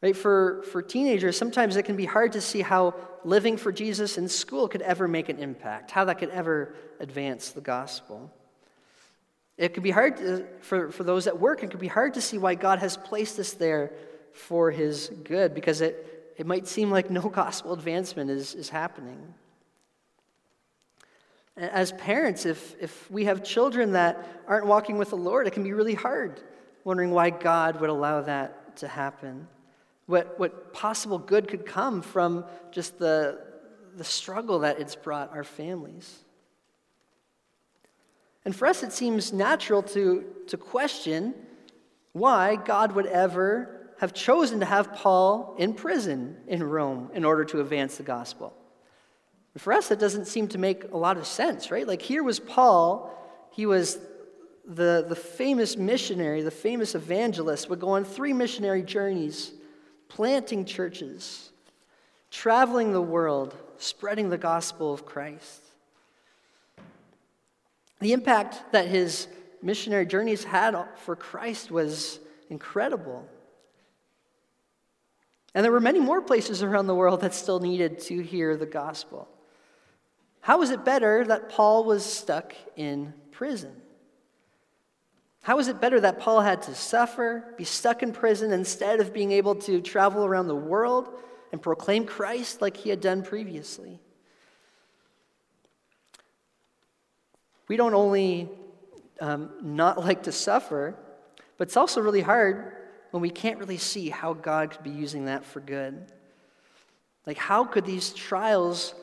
Right? 0.05 0.15
For, 0.15 0.63
for 0.71 0.83
teenagers, 0.83 1.35
sometimes 1.35 1.77
it 1.77 1.85
can 1.85 1.97
be 1.97 2.05
hard 2.05 2.33
to 2.33 2.43
see 2.43 2.61
how 2.61 2.93
living 3.25 3.57
for 3.57 3.73
Jesus 3.73 4.19
in 4.19 4.29
school 4.29 4.69
could 4.69 4.83
ever 4.83 5.09
make 5.09 5.31
an 5.31 5.39
impact, 5.39 5.91
how 5.91 6.05
that 6.05 6.19
could 6.19 6.29
ever 6.29 6.75
advance 7.01 7.53
the 7.53 7.63
gospel. 7.63 8.31
It 9.57 9.73
could 9.73 9.83
be 9.83 9.93
hard 9.93 10.19
to, 10.19 10.45
for, 10.61 10.93
for 10.93 11.05
those 11.05 11.27
at 11.27 11.41
work, 11.41 11.63
it 11.63 11.71
could 11.71 11.81
be 11.81 11.89
hard 11.89 12.13
to 12.15 12.21
see 12.21 12.37
why 12.37 12.55
God 12.55 12.81
has 12.81 12.99
placed 12.99 13.39
us 13.39 13.55
there 13.55 13.93
for 14.35 14.71
his 14.71 15.11
good 15.25 15.55
because 15.55 15.81
it, 15.81 16.35
it 16.37 16.45
might 16.45 16.69
seem 16.69 16.91
like 16.91 17.11
no 17.11 17.23
gospel 17.31 17.73
advancement 17.73 18.29
is, 18.29 18.55
is 18.55 18.69
happening. 18.69 19.33
As 21.57 21.93
parents, 21.93 22.45
if, 22.45 22.77
if 22.79 23.11
we 23.11 23.25
have 23.25 23.43
children 23.43 23.93
that 23.93 24.23
aren't 24.47 24.67
walking 24.67 24.99
with 24.99 25.09
the 25.09 25.17
Lord, 25.17 25.47
it 25.47 25.55
can 25.55 25.63
be 25.63 25.73
really 25.73 25.95
hard 25.95 26.43
wondering 26.85 27.11
why 27.11 27.31
God 27.31 27.81
would 27.81 27.89
allow 27.89 28.21
that 28.21 28.77
to 28.77 28.89
happen. 28.89 29.49
What, 30.07 30.39
what 30.39 30.73
possible 30.73 31.19
good 31.19 31.49
could 31.49 31.65
come 31.65 32.03
from 32.03 32.45
just 32.71 32.99
the, 32.99 33.41
the 33.97 34.05
struggle 34.05 34.61
that 34.61 34.81
it's 34.81 34.97
brought 34.97 35.33
our 35.33 35.45
families. 35.45 36.25
And 38.45 38.55
for 38.55 38.67
us, 38.67 38.83
it 38.83 38.93
seems 38.93 39.33
natural 39.33 39.83
to, 39.83 40.25
to 40.49 40.57
question 40.57 41.35
why 42.13 42.57
God 42.57 42.93
would 42.93 43.07
ever 43.07 43.93
have 43.99 44.13
chosen 44.13 44.61
to 44.61 44.67
have 44.67 44.93
Paul 44.93 45.55
in 45.59 45.73
prison 45.73 46.37
in 46.47 46.63
Rome 46.63 47.11
in 47.15 47.25
order 47.25 47.45
to 47.47 47.61
advance 47.61 47.97
the 47.97 48.03
gospel. 48.03 48.53
For 49.57 49.73
us, 49.73 49.89
that 49.89 50.01
doesn't 50.01 50.27
seem 50.27 50.49
to 50.49 50.59
make 50.59 50.91
a 50.91 50.97
lot 50.97 51.17
of 51.17 51.27
sense, 51.27 51.71
right? 51.71 51.87
Like 51.87 52.03
here 52.03 52.23
was 52.23 52.41
Paul, 52.41 53.11
he 53.53 53.67
was 53.67 53.99
the, 54.67 55.05
the 55.09 55.17
famous 55.17 55.77
missionary, 55.77 56.43
the 56.43 56.51
famous 56.51 56.95
evangelist, 56.95 57.71
would 57.71 57.81
go 57.81 57.91
on 57.91 58.05
three 58.05 58.33
missionary 58.33 58.83
journeys, 58.83 59.53
planting 60.15 60.65
churches, 60.65 61.51
traveling 62.31 62.93
the 62.93 63.03
world, 63.03 63.57
spreading 63.79 64.31
the 64.31 64.39
gospel 64.39 64.93
of 64.93 65.05
Christ. 65.05 65.61
The 68.01 68.13
impact 68.13 68.71
that 68.71 68.87
his 68.87 69.27
missionary 69.61 70.07
journeys 70.07 70.45
had 70.45 70.77
for 70.99 71.17
Christ 71.17 71.73
was 71.73 72.21
incredible. 72.49 73.29
And 75.53 75.65
there 75.65 75.73
were 75.73 75.81
many 75.81 75.99
more 75.99 76.23
places 76.23 76.63
around 76.63 76.87
the 76.87 76.95
world 76.95 77.21
that 77.23 77.35
still 77.35 77.59
needed 77.59 77.99
to 78.03 78.23
hear 78.23 78.57
the 78.57 78.67
gospel. 78.67 79.29
How 80.43 80.59
was 80.59 80.71
it 80.71 80.85
better 80.85 81.25
that 81.25 81.49
Paul 81.49 81.83
was 81.83 82.05
stuck 82.05 82.55
in 82.77 83.15
prison? 83.33 83.75
How 85.45 85.59
is 85.59 85.69
it 85.69 85.79
better 85.79 86.01
that 86.01 86.21
Paul 86.21 86.41
had 86.41 86.63
to 86.63 86.75
suffer, 86.75 87.45
be 87.59 87.65
stuck 87.65 88.03
in 88.03 88.13
prison, 88.13 88.51
instead 88.51 89.01
of 89.01 89.13
being 89.13 89.31
able 89.31 89.55
to 89.57 89.83
travel 89.83 90.25
around 90.25 90.49
the 90.49 90.57
world 90.57 91.11
and 91.53 91.61
proclaim 91.61 92.07
Christ 92.07 92.63
like 92.63 92.79
he 92.79 92.89
had 92.89 93.03
done 93.03 93.23
previously? 93.23 94.01
We 97.69 97.77
don't 97.77 97.93
only 97.93 98.49
um, 99.21 99.51
not 99.61 100.03
like 100.03 100.23
to 100.23 100.33
suffer, 100.33 100.97
but 101.59 101.69
it's 101.69 101.77
also 101.77 102.01
really 102.01 102.23
hard 102.23 102.73
when 103.11 103.21
we 103.21 103.29
can't 103.29 103.59
really 103.59 103.77
see 103.77 104.09
how 104.09 104.33
God 104.33 104.71
could 104.71 104.83
be 104.83 104.91
using 104.91 105.27
that 105.27 105.45
for 105.45 105.61
good. 105.61 106.07
Like, 107.27 107.37
how 107.37 107.67
could 107.67 107.85
these 107.85 108.15
trials 108.15 108.95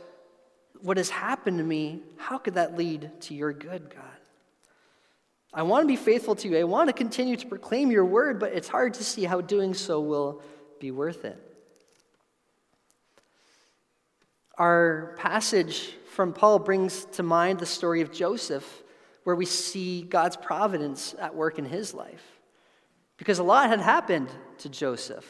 what 0.82 0.98
has 0.98 1.12
happened 1.12 1.60
to 1.60 1.64
me, 1.64 2.02
how 2.18 2.40
could 2.40 2.56
that 2.56 2.76
lead 2.76 3.12
to 3.22 3.36
your 3.36 3.54
good, 3.54 3.94
God? 3.94 4.21
I 5.54 5.64
want 5.64 5.84
to 5.84 5.88
be 5.88 5.98
faithful 5.98 6.36
to 6.36 6.48
you. 6.48 6.58
I 6.58 6.64
want 6.64 6.88
to 6.88 6.94
continue 6.94 7.36
to 7.36 7.46
proclaim 7.46 7.92
your 7.92 8.06
word, 8.06 8.40
but 8.40 8.54
it's 8.54 8.70
hard 8.70 8.94
to 8.96 9.04
see 9.04 9.26
how 9.26 9.42
doing 9.42 9.74
so 9.74 10.00
will 10.00 10.42
be 10.80 10.92
worth 10.92 11.26
it. 11.26 11.38
Our 14.58 15.16
passage 15.18 15.94
from 16.14 16.32
Paul 16.34 16.60
brings 16.60 17.06
to 17.14 17.24
mind 17.24 17.60
the 17.60 17.66
story 17.66 18.02
of 18.02 18.12
Joseph, 18.12 18.84
where 19.24 19.36
we 19.36 19.46
see 19.46 20.04
God's 20.04 20.38
providence 20.38 21.16
at 21.20 21.36
work 21.36 21.60
in 21.60 21.66
his 21.66 21.94
life. 21.94 22.24
Because 23.18 23.40
a 23.40 23.44
lot 23.44 23.70
had 23.70 23.82
happened 23.82 24.30
to 24.60 24.70
Joseph. 24.70 25.26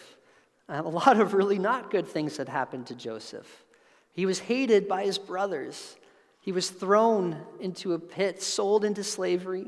Um, 0.70 0.86
a 0.86 0.90
lot 0.90 1.20
of 1.20 1.34
really 1.34 1.60
not 1.60 1.92
good 1.92 2.08
things 2.08 2.38
had 2.38 2.48
happened 2.48 2.88
to 2.88 2.96
Joseph. 2.96 3.66
He 4.14 4.26
was 4.26 4.40
hated 4.40 4.88
by 4.88 5.04
his 5.04 5.18
brothers. 5.18 5.98
He 6.42 6.52
was 6.52 6.70
thrown 6.70 7.38
into 7.60 7.94
a 7.94 8.00
pit, 8.00 8.42
sold 8.42 8.86
into 8.86 9.04
slavery. 9.04 9.68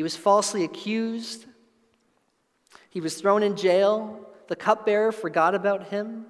He 0.00 0.02
was 0.02 0.16
falsely 0.16 0.64
accused. 0.64 1.44
He 2.88 3.02
was 3.02 3.20
thrown 3.20 3.42
in 3.42 3.54
jail. 3.54 4.26
The 4.48 4.56
cupbearer 4.56 5.12
forgot 5.12 5.54
about 5.54 5.88
him. 5.88 6.24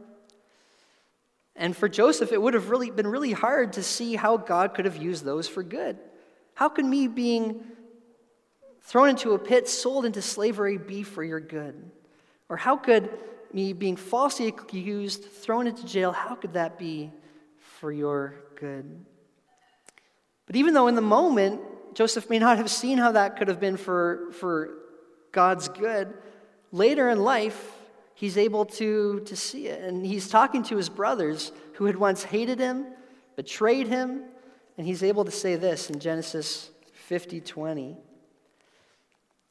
And 1.54 1.76
for 1.76 1.88
Joseph, 1.88 2.32
it 2.32 2.42
would 2.42 2.54
have 2.54 2.70
really 2.70 2.90
been 2.90 3.06
really 3.06 3.30
hard 3.30 3.74
to 3.74 3.84
see 3.84 4.16
how 4.16 4.38
God 4.38 4.74
could 4.74 4.86
have 4.86 4.96
used 4.96 5.24
those 5.24 5.46
for 5.46 5.62
good. 5.62 5.96
How 6.54 6.68
can 6.68 6.90
me 6.90 7.06
being 7.06 7.62
thrown 8.82 9.08
into 9.08 9.34
a 9.34 9.38
pit, 9.38 9.68
sold 9.68 10.04
into 10.04 10.20
slavery, 10.20 10.76
be 10.76 11.04
for 11.04 11.22
your 11.22 11.38
good? 11.38 11.92
Or 12.48 12.56
how 12.56 12.76
could 12.76 13.08
me 13.52 13.72
being 13.72 13.94
falsely 13.94 14.48
accused, 14.48 15.30
thrown 15.30 15.68
into 15.68 15.86
jail, 15.86 16.10
how 16.10 16.34
could 16.34 16.54
that 16.54 16.76
be 16.76 17.12
for 17.78 17.92
your 17.92 18.34
good. 18.56 19.04
But 20.46 20.56
even 20.56 20.74
though 20.74 20.88
in 20.88 20.96
the 20.96 21.00
moment, 21.02 21.60
Joseph 21.94 22.30
may 22.30 22.38
not 22.38 22.56
have 22.56 22.70
seen 22.70 22.98
how 22.98 23.12
that 23.12 23.36
could 23.36 23.48
have 23.48 23.60
been 23.60 23.76
for, 23.76 24.30
for 24.32 24.78
God's 25.32 25.68
good, 25.68 26.12
later 26.72 27.08
in 27.08 27.22
life, 27.22 27.72
he's 28.14 28.36
able 28.36 28.64
to, 28.66 29.20
to 29.20 29.36
see 29.36 29.66
it. 29.66 29.82
And 29.82 30.04
he's 30.04 30.28
talking 30.28 30.62
to 30.64 30.76
his 30.76 30.88
brothers 30.88 31.52
who 31.74 31.86
had 31.86 31.96
once 31.96 32.22
hated 32.22 32.58
him, 32.58 32.86
betrayed 33.36 33.88
him, 33.88 34.24
and 34.76 34.86
he's 34.86 35.02
able 35.02 35.24
to 35.24 35.30
say 35.30 35.56
this 35.56 35.90
in 35.90 35.98
Genesis 35.98 36.70
50 36.92 37.40
20. 37.40 37.96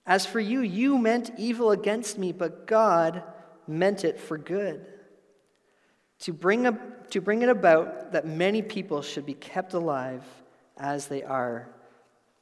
As 0.06 0.26
for 0.26 0.40
you, 0.40 0.62
you 0.62 0.98
meant 0.98 1.32
evil 1.38 1.72
against 1.72 2.18
me, 2.18 2.32
but 2.32 2.66
God 2.66 3.22
meant 3.68 4.04
it 4.04 4.20
for 4.20 4.38
good 4.38 4.86
to 6.20 6.34
bring, 6.34 6.66
a, 6.66 6.78
to 7.12 7.22
bring 7.22 7.42
it 7.42 7.50
about 7.50 8.12
that 8.12 8.26
many 8.26 8.62
people 8.62 9.02
should 9.02 9.26
be 9.26 9.34
kept 9.34 9.74
alive 9.74 10.24
as 10.78 11.08
they 11.08 11.24
are 11.24 11.70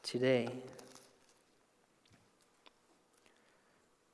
today. 0.08 0.48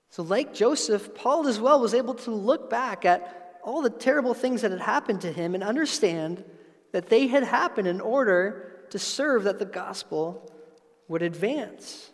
So, 0.09 0.23
like 0.23 0.53
Joseph, 0.53 1.15
Paul 1.15 1.47
as 1.47 1.59
well 1.59 1.79
was 1.79 1.93
able 1.93 2.15
to 2.15 2.31
look 2.31 2.69
back 2.69 3.05
at 3.05 3.59
all 3.63 3.81
the 3.81 3.89
terrible 3.89 4.33
things 4.33 4.61
that 4.61 4.71
had 4.71 4.81
happened 4.81 5.21
to 5.21 5.31
him 5.31 5.55
and 5.55 5.63
understand 5.63 6.43
that 6.91 7.09
they 7.09 7.27
had 7.27 7.43
happened 7.43 7.87
in 7.87 8.01
order 8.01 8.85
to 8.89 8.99
serve 8.99 9.45
that 9.45 9.59
the 9.59 9.65
gospel 9.65 10.51
would 11.07 11.21
advance. 11.21 12.11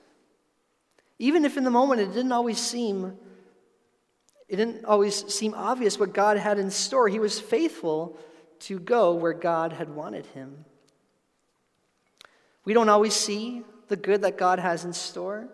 Even 1.18 1.44
if 1.44 1.58
in 1.58 1.64
the 1.64 1.72
moment 1.72 2.02
it 2.02 2.14
didn't 2.14 2.32
always 2.32 2.60
seem 2.60 3.18
it 4.48 4.56
didn't 4.56 4.86
always 4.86 5.32
seem 5.32 5.54
obvious 5.54 6.00
what 6.00 6.12
God 6.12 6.38
had 6.38 6.58
in 6.58 6.72
store, 6.72 7.08
he 7.08 7.20
was 7.20 7.40
faithful 7.40 8.18
to 8.62 8.80
go 8.80 9.14
where 9.14 9.34
God 9.34 9.74
had 9.74 9.94
wanted 9.94 10.26
him. 10.28 10.66
We 12.70 12.76
don't 12.76 12.90
always 12.90 13.16
see 13.16 13.64
the 13.88 13.96
good 13.96 14.22
that 14.22 14.38
God 14.38 14.60
has 14.60 14.86
in 14.86 14.94
store, 14.94 15.48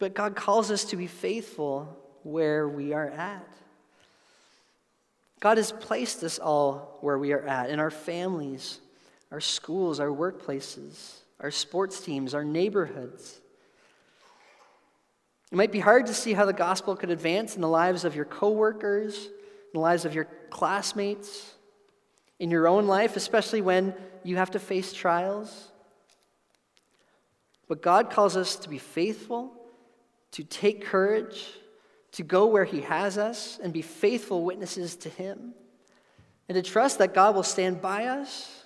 but 0.00 0.12
God 0.12 0.34
calls 0.34 0.72
us 0.72 0.86
to 0.86 0.96
be 0.96 1.06
faithful 1.06 1.96
where 2.24 2.68
we 2.68 2.92
are 2.92 3.10
at. 3.10 3.48
God 5.38 5.56
has 5.56 5.70
placed 5.70 6.24
us 6.24 6.40
all 6.40 6.98
where 7.00 7.16
we 7.16 7.32
are 7.32 7.46
at 7.46 7.70
in 7.70 7.78
our 7.78 7.92
families, 7.92 8.80
our 9.30 9.40
schools, 9.40 10.00
our 10.00 10.08
workplaces, 10.08 11.18
our 11.38 11.52
sports 11.52 12.00
teams, 12.00 12.34
our 12.34 12.44
neighborhoods. 12.44 13.40
It 15.52 15.56
might 15.56 15.70
be 15.70 15.78
hard 15.78 16.06
to 16.06 16.14
see 16.14 16.32
how 16.32 16.44
the 16.44 16.52
gospel 16.52 16.96
could 16.96 17.10
advance 17.10 17.54
in 17.54 17.60
the 17.60 17.68
lives 17.68 18.04
of 18.04 18.16
your 18.16 18.24
coworkers, 18.24 19.26
in 19.26 19.74
the 19.74 19.78
lives 19.78 20.04
of 20.04 20.12
your 20.12 20.26
classmates, 20.50 21.54
in 22.40 22.50
your 22.50 22.66
own 22.66 22.88
life, 22.88 23.14
especially 23.14 23.60
when 23.60 23.94
you 24.24 24.38
have 24.38 24.50
to 24.50 24.58
face 24.58 24.92
trials. 24.92 25.70
But 27.68 27.82
God 27.82 28.10
calls 28.10 28.36
us 28.36 28.56
to 28.56 28.68
be 28.68 28.78
faithful, 28.78 29.52
to 30.32 30.44
take 30.44 30.84
courage, 30.84 31.46
to 32.12 32.22
go 32.22 32.46
where 32.46 32.64
He 32.64 32.82
has 32.82 33.18
us, 33.18 33.58
and 33.62 33.72
be 33.72 33.82
faithful 33.82 34.44
witnesses 34.44 34.96
to 34.96 35.08
Him, 35.08 35.54
and 36.48 36.56
to 36.56 36.62
trust 36.62 36.98
that 36.98 37.14
God 37.14 37.34
will 37.34 37.42
stand 37.42 37.80
by 37.80 38.06
us 38.06 38.64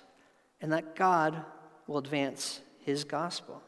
and 0.61 0.73
that 0.73 0.95
God 0.95 1.43
will 1.87 1.97
advance 1.97 2.59
His 2.85 3.03
gospel. 3.03 3.61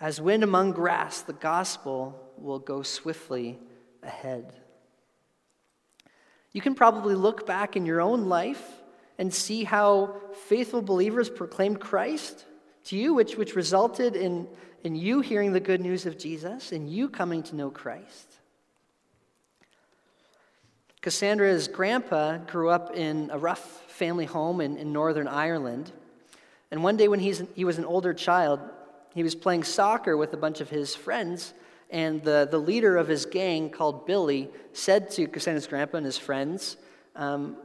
As 0.00 0.20
wind 0.20 0.42
among 0.42 0.72
grass, 0.72 1.20
the 1.20 1.32
gospel 1.32 2.18
will 2.36 2.58
go 2.58 2.82
swiftly 2.82 3.58
ahead. 4.02 4.52
You 6.52 6.60
can 6.60 6.74
probably 6.74 7.14
look 7.14 7.46
back 7.46 7.76
in 7.76 7.86
your 7.86 8.00
own 8.00 8.26
life 8.26 8.82
and 9.18 9.32
see 9.32 9.64
how 9.64 10.16
faithful 10.46 10.82
believers 10.82 11.30
proclaimed 11.30 11.80
Christ 11.80 12.46
to 12.84 12.96
you, 12.96 13.14
which, 13.14 13.36
which 13.36 13.54
resulted 13.54 14.16
in, 14.16 14.46
in 14.84 14.94
you 14.94 15.20
hearing 15.20 15.52
the 15.52 15.60
good 15.60 15.80
news 15.80 16.06
of 16.06 16.18
Jesus 16.18 16.72
and 16.72 16.88
you 16.88 17.08
coming 17.08 17.42
to 17.44 17.56
know 17.56 17.70
Christ. 17.70 18.32
Cassandra's 21.00 21.66
grandpa 21.66 22.38
grew 22.38 22.70
up 22.70 22.94
in 22.94 23.30
a 23.32 23.38
rough 23.38 23.82
family 23.88 24.24
home 24.24 24.60
in, 24.60 24.76
in 24.76 24.92
Northern 24.92 25.26
Ireland. 25.26 25.90
And 26.70 26.84
one 26.84 26.96
day, 26.96 27.08
when 27.08 27.18
he's, 27.18 27.42
he 27.54 27.64
was 27.64 27.78
an 27.78 27.84
older 27.84 28.14
child, 28.14 28.60
he 29.12 29.24
was 29.24 29.34
playing 29.34 29.64
soccer 29.64 30.16
with 30.16 30.32
a 30.32 30.36
bunch 30.36 30.60
of 30.60 30.70
his 30.70 30.94
friends. 30.94 31.54
And 31.90 32.22
the, 32.22 32.48
the 32.50 32.58
leader 32.58 32.96
of 32.96 33.08
his 33.08 33.26
gang, 33.26 33.68
called 33.68 34.06
Billy, 34.06 34.48
said 34.72 35.10
to 35.10 35.26
Cassandra's 35.26 35.66
grandpa 35.66 35.98
and 35.98 36.06
his 36.06 36.18
friends, 36.18 36.76
um, 37.16 37.56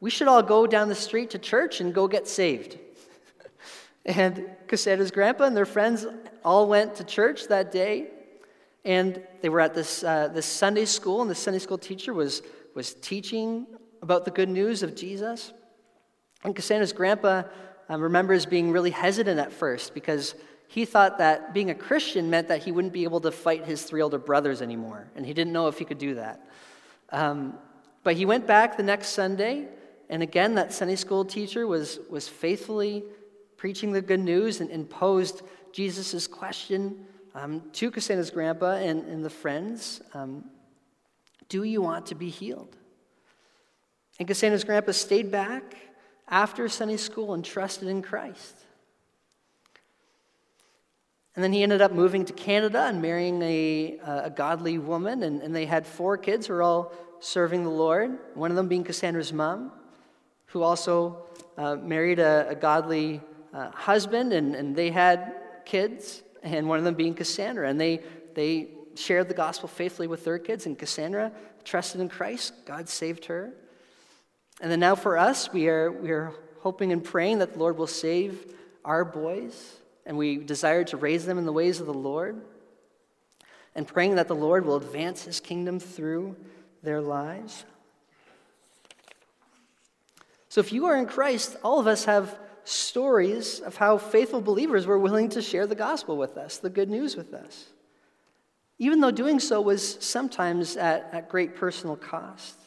We 0.00 0.10
should 0.10 0.28
all 0.28 0.42
go 0.42 0.66
down 0.66 0.88
the 0.88 0.94
street 0.94 1.30
to 1.30 1.38
church 1.38 1.80
and 1.80 1.94
go 1.94 2.08
get 2.08 2.26
saved. 2.26 2.78
And 4.06 4.46
Cassandra's 4.68 5.10
grandpa 5.10 5.44
and 5.44 5.56
their 5.56 5.66
friends 5.66 6.06
all 6.44 6.68
went 6.68 6.96
to 6.96 7.04
church 7.04 7.48
that 7.48 7.72
day. 7.72 8.08
And 8.84 9.22
they 9.40 9.48
were 9.48 9.60
at 9.60 9.74
this, 9.74 10.04
uh, 10.04 10.28
this 10.28 10.44
Sunday 10.44 10.84
school, 10.84 11.22
and 11.22 11.30
the 11.30 11.34
Sunday 11.34 11.58
school 11.58 11.78
teacher 11.78 12.12
was, 12.12 12.42
was 12.74 12.94
teaching 12.94 13.66
about 14.02 14.26
the 14.26 14.30
good 14.30 14.50
news 14.50 14.82
of 14.82 14.94
Jesus. 14.94 15.52
And 16.44 16.54
Cassandra's 16.54 16.92
grandpa 16.92 17.44
um, 17.88 18.02
remembers 18.02 18.44
being 18.44 18.70
really 18.72 18.90
hesitant 18.90 19.40
at 19.40 19.52
first 19.52 19.94
because 19.94 20.34
he 20.68 20.84
thought 20.84 21.18
that 21.18 21.54
being 21.54 21.70
a 21.70 21.74
Christian 21.74 22.28
meant 22.28 22.48
that 22.48 22.62
he 22.62 22.72
wouldn't 22.72 22.92
be 22.92 23.04
able 23.04 23.20
to 23.20 23.30
fight 23.30 23.64
his 23.64 23.82
three 23.84 24.02
older 24.02 24.18
brothers 24.18 24.60
anymore, 24.60 25.08
and 25.14 25.24
he 25.24 25.32
didn't 25.32 25.52
know 25.52 25.68
if 25.68 25.78
he 25.78 25.84
could 25.84 25.98
do 25.98 26.16
that. 26.16 26.46
Um, 27.10 27.54
but 28.02 28.16
he 28.16 28.26
went 28.26 28.46
back 28.46 28.76
the 28.76 28.82
next 28.82 29.08
Sunday, 29.10 29.68
and 30.10 30.22
again, 30.22 30.56
that 30.56 30.72
Sunday 30.72 30.96
school 30.96 31.24
teacher 31.24 31.66
was, 31.66 32.00
was 32.10 32.28
faithfully 32.28 33.04
preaching 33.64 33.92
the 33.92 34.02
good 34.02 34.20
news 34.20 34.60
and, 34.60 34.68
and 34.68 34.90
posed 34.90 35.40
Jesus' 35.72 36.26
question 36.26 37.06
um, 37.34 37.62
to 37.72 37.90
Cassandra's 37.90 38.30
grandpa 38.30 38.72
and, 38.74 39.02
and 39.06 39.24
the 39.24 39.30
friends 39.30 40.02
um, 40.12 40.44
Do 41.48 41.62
you 41.62 41.80
want 41.80 42.04
to 42.08 42.14
be 42.14 42.28
healed? 42.28 42.76
And 44.18 44.28
Cassandra's 44.28 44.64
grandpa 44.64 44.92
stayed 44.92 45.30
back 45.30 45.76
after 46.28 46.68
Sunday 46.68 46.98
school 46.98 47.32
and 47.32 47.42
trusted 47.42 47.88
in 47.88 48.02
Christ. 48.02 48.54
And 51.34 51.42
then 51.42 51.54
he 51.54 51.62
ended 51.62 51.80
up 51.80 51.90
moving 51.92 52.26
to 52.26 52.34
Canada 52.34 52.82
and 52.82 53.00
marrying 53.00 53.40
a, 53.40 53.98
a 54.04 54.28
godly 54.28 54.76
woman, 54.76 55.22
and, 55.22 55.40
and 55.40 55.56
they 55.56 55.64
had 55.64 55.86
four 55.86 56.18
kids 56.18 56.48
who 56.48 56.52
were 56.52 56.62
all 56.62 56.92
serving 57.20 57.64
the 57.64 57.70
Lord, 57.70 58.18
one 58.34 58.50
of 58.50 58.58
them 58.58 58.68
being 58.68 58.84
Cassandra's 58.84 59.32
mom, 59.32 59.72
who 60.48 60.60
also 60.60 61.24
uh, 61.56 61.76
married 61.76 62.18
a, 62.18 62.46
a 62.50 62.54
godly 62.54 63.22
uh, 63.54 63.70
husband, 63.70 64.32
and, 64.32 64.54
and 64.54 64.76
they 64.76 64.90
had 64.90 65.34
kids, 65.64 66.22
and 66.42 66.68
one 66.68 66.78
of 66.78 66.84
them 66.84 66.94
being 66.94 67.14
Cassandra. 67.14 67.68
And 67.68 67.80
they, 67.80 68.00
they 68.34 68.68
shared 68.96 69.28
the 69.28 69.34
gospel 69.34 69.68
faithfully 69.68 70.08
with 70.08 70.24
their 70.24 70.38
kids, 70.38 70.66
and 70.66 70.78
Cassandra 70.78 71.32
trusted 71.64 72.00
in 72.00 72.08
Christ. 72.08 72.52
God 72.66 72.88
saved 72.88 73.26
her. 73.26 73.54
And 74.60 74.70
then 74.70 74.80
now 74.80 74.94
for 74.94 75.16
us, 75.16 75.52
we 75.52 75.68
are, 75.68 75.90
we 75.90 76.10
are 76.10 76.32
hoping 76.60 76.92
and 76.92 77.02
praying 77.02 77.38
that 77.38 77.54
the 77.54 77.58
Lord 77.58 77.78
will 77.78 77.86
save 77.86 78.54
our 78.84 79.04
boys, 79.04 79.76
and 80.04 80.18
we 80.18 80.36
desire 80.36 80.84
to 80.84 80.96
raise 80.96 81.24
them 81.24 81.38
in 81.38 81.46
the 81.46 81.52
ways 81.52 81.80
of 81.80 81.86
the 81.86 81.94
Lord, 81.94 82.42
and 83.74 83.86
praying 83.86 84.16
that 84.16 84.28
the 84.28 84.34
Lord 84.34 84.66
will 84.66 84.76
advance 84.76 85.24
his 85.24 85.40
kingdom 85.40 85.80
through 85.80 86.36
their 86.82 87.00
lives. 87.00 87.64
So 90.48 90.60
if 90.60 90.72
you 90.72 90.86
are 90.86 90.96
in 90.96 91.06
Christ, 91.06 91.56
all 91.64 91.80
of 91.80 91.86
us 91.86 92.04
have 92.04 92.38
stories 92.64 93.60
of 93.60 93.76
how 93.76 93.98
faithful 93.98 94.40
believers 94.40 94.86
were 94.86 94.98
willing 94.98 95.28
to 95.30 95.42
share 95.42 95.66
the 95.66 95.74
gospel 95.74 96.16
with 96.16 96.36
us, 96.36 96.58
the 96.58 96.70
good 96.70 96.90
news 96.90 97.16
with 97.16 97.34
us, 97.34 97.66
even 98.78 99.00
though 99.00 99.10
doing 99.10 99.38
so 99.38 99.60
was 99.60 99.96
sometimes 100.00 100.76
at, 100.76 101.08
at 101.12 101.28
great 101.28 101.54
personal 101.54 101.96
cost. 101.96 102.58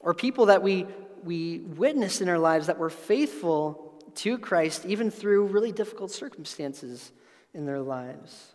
Or 0.00 0.14
people 0.14 0.46
that 0.46 0.62
we, 0.62 0.86
we 1.24 1.58
witnessed 1.58 2.20
in 2.20 2.28
our 2.28 2.38
lives 2.38 2.68
that 2.68 2.78
were 2.78 2.90
faithful 2.90 3.94
to 4.16 4.38
Christ, 4.38 4.86
even 4.86 5.10
through 5.10 5.46
really 5.46 5.72
difficult 5.72 6.10
circumstances 6.10 7.12
in 7.52 7.66
their 7.66 7.80
lives. 7.80 8.52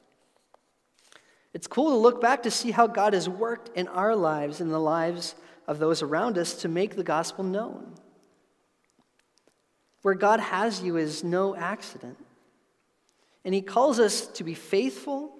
It's 1.53 1.67
cool 1.67 1.89
to 1.89 1.97
look 1.97 2.21
back 2.21 2.43
to 2.43 2.51
see 2.51 2.71
how 2.71 2.87
God 2.87 3.13
has 3.13 3.27
worked 3.27 3.75
in 3.77 3.87
our 3.89 4.15
lives, 4.15 4.61
in 4.61 4.69
the 4.69 4.79
lives 4.79 5.35
of 5.67 5.79
those 5.79 6.01
around 6.01 6.37
us, 6.37 6.53
to 6.61 6.69
make 6.69 6.95
the 6.95 7.03
gospel 7.03 7.43
known. 7.43 7.93
Where 10.01 10.15
God 10.15 10.39
has 10.39 10.81
you 10.81 10.97
is 10.97 11.23
no 11.23 11.55
accident. 11.55 12.17
And 13.45 13.53
He 13.53 13.61
calls 13.61 13.99
us 13.99 14.27
to 14.27 14.43
be 14.43 14.53
faithful, 14.53 15.31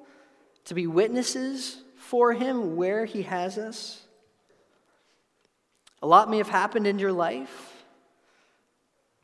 to 0.66 0.74
be 0.74 0.88
witnesses 0.88 1.84
for 1.96 2.34
Him 2.34 2.76
where 2.76 3.06
He 3.06 3.24
has 3.24 3.58
us. 3.58 4.06
A 6.02 6.08
lot 6.08 6.30
may 6.30 6.38
have 6.38 6.50
happened 6.50 6.88
in 6.88 7.00
your 7.00 7.12
life. 7.12 7.86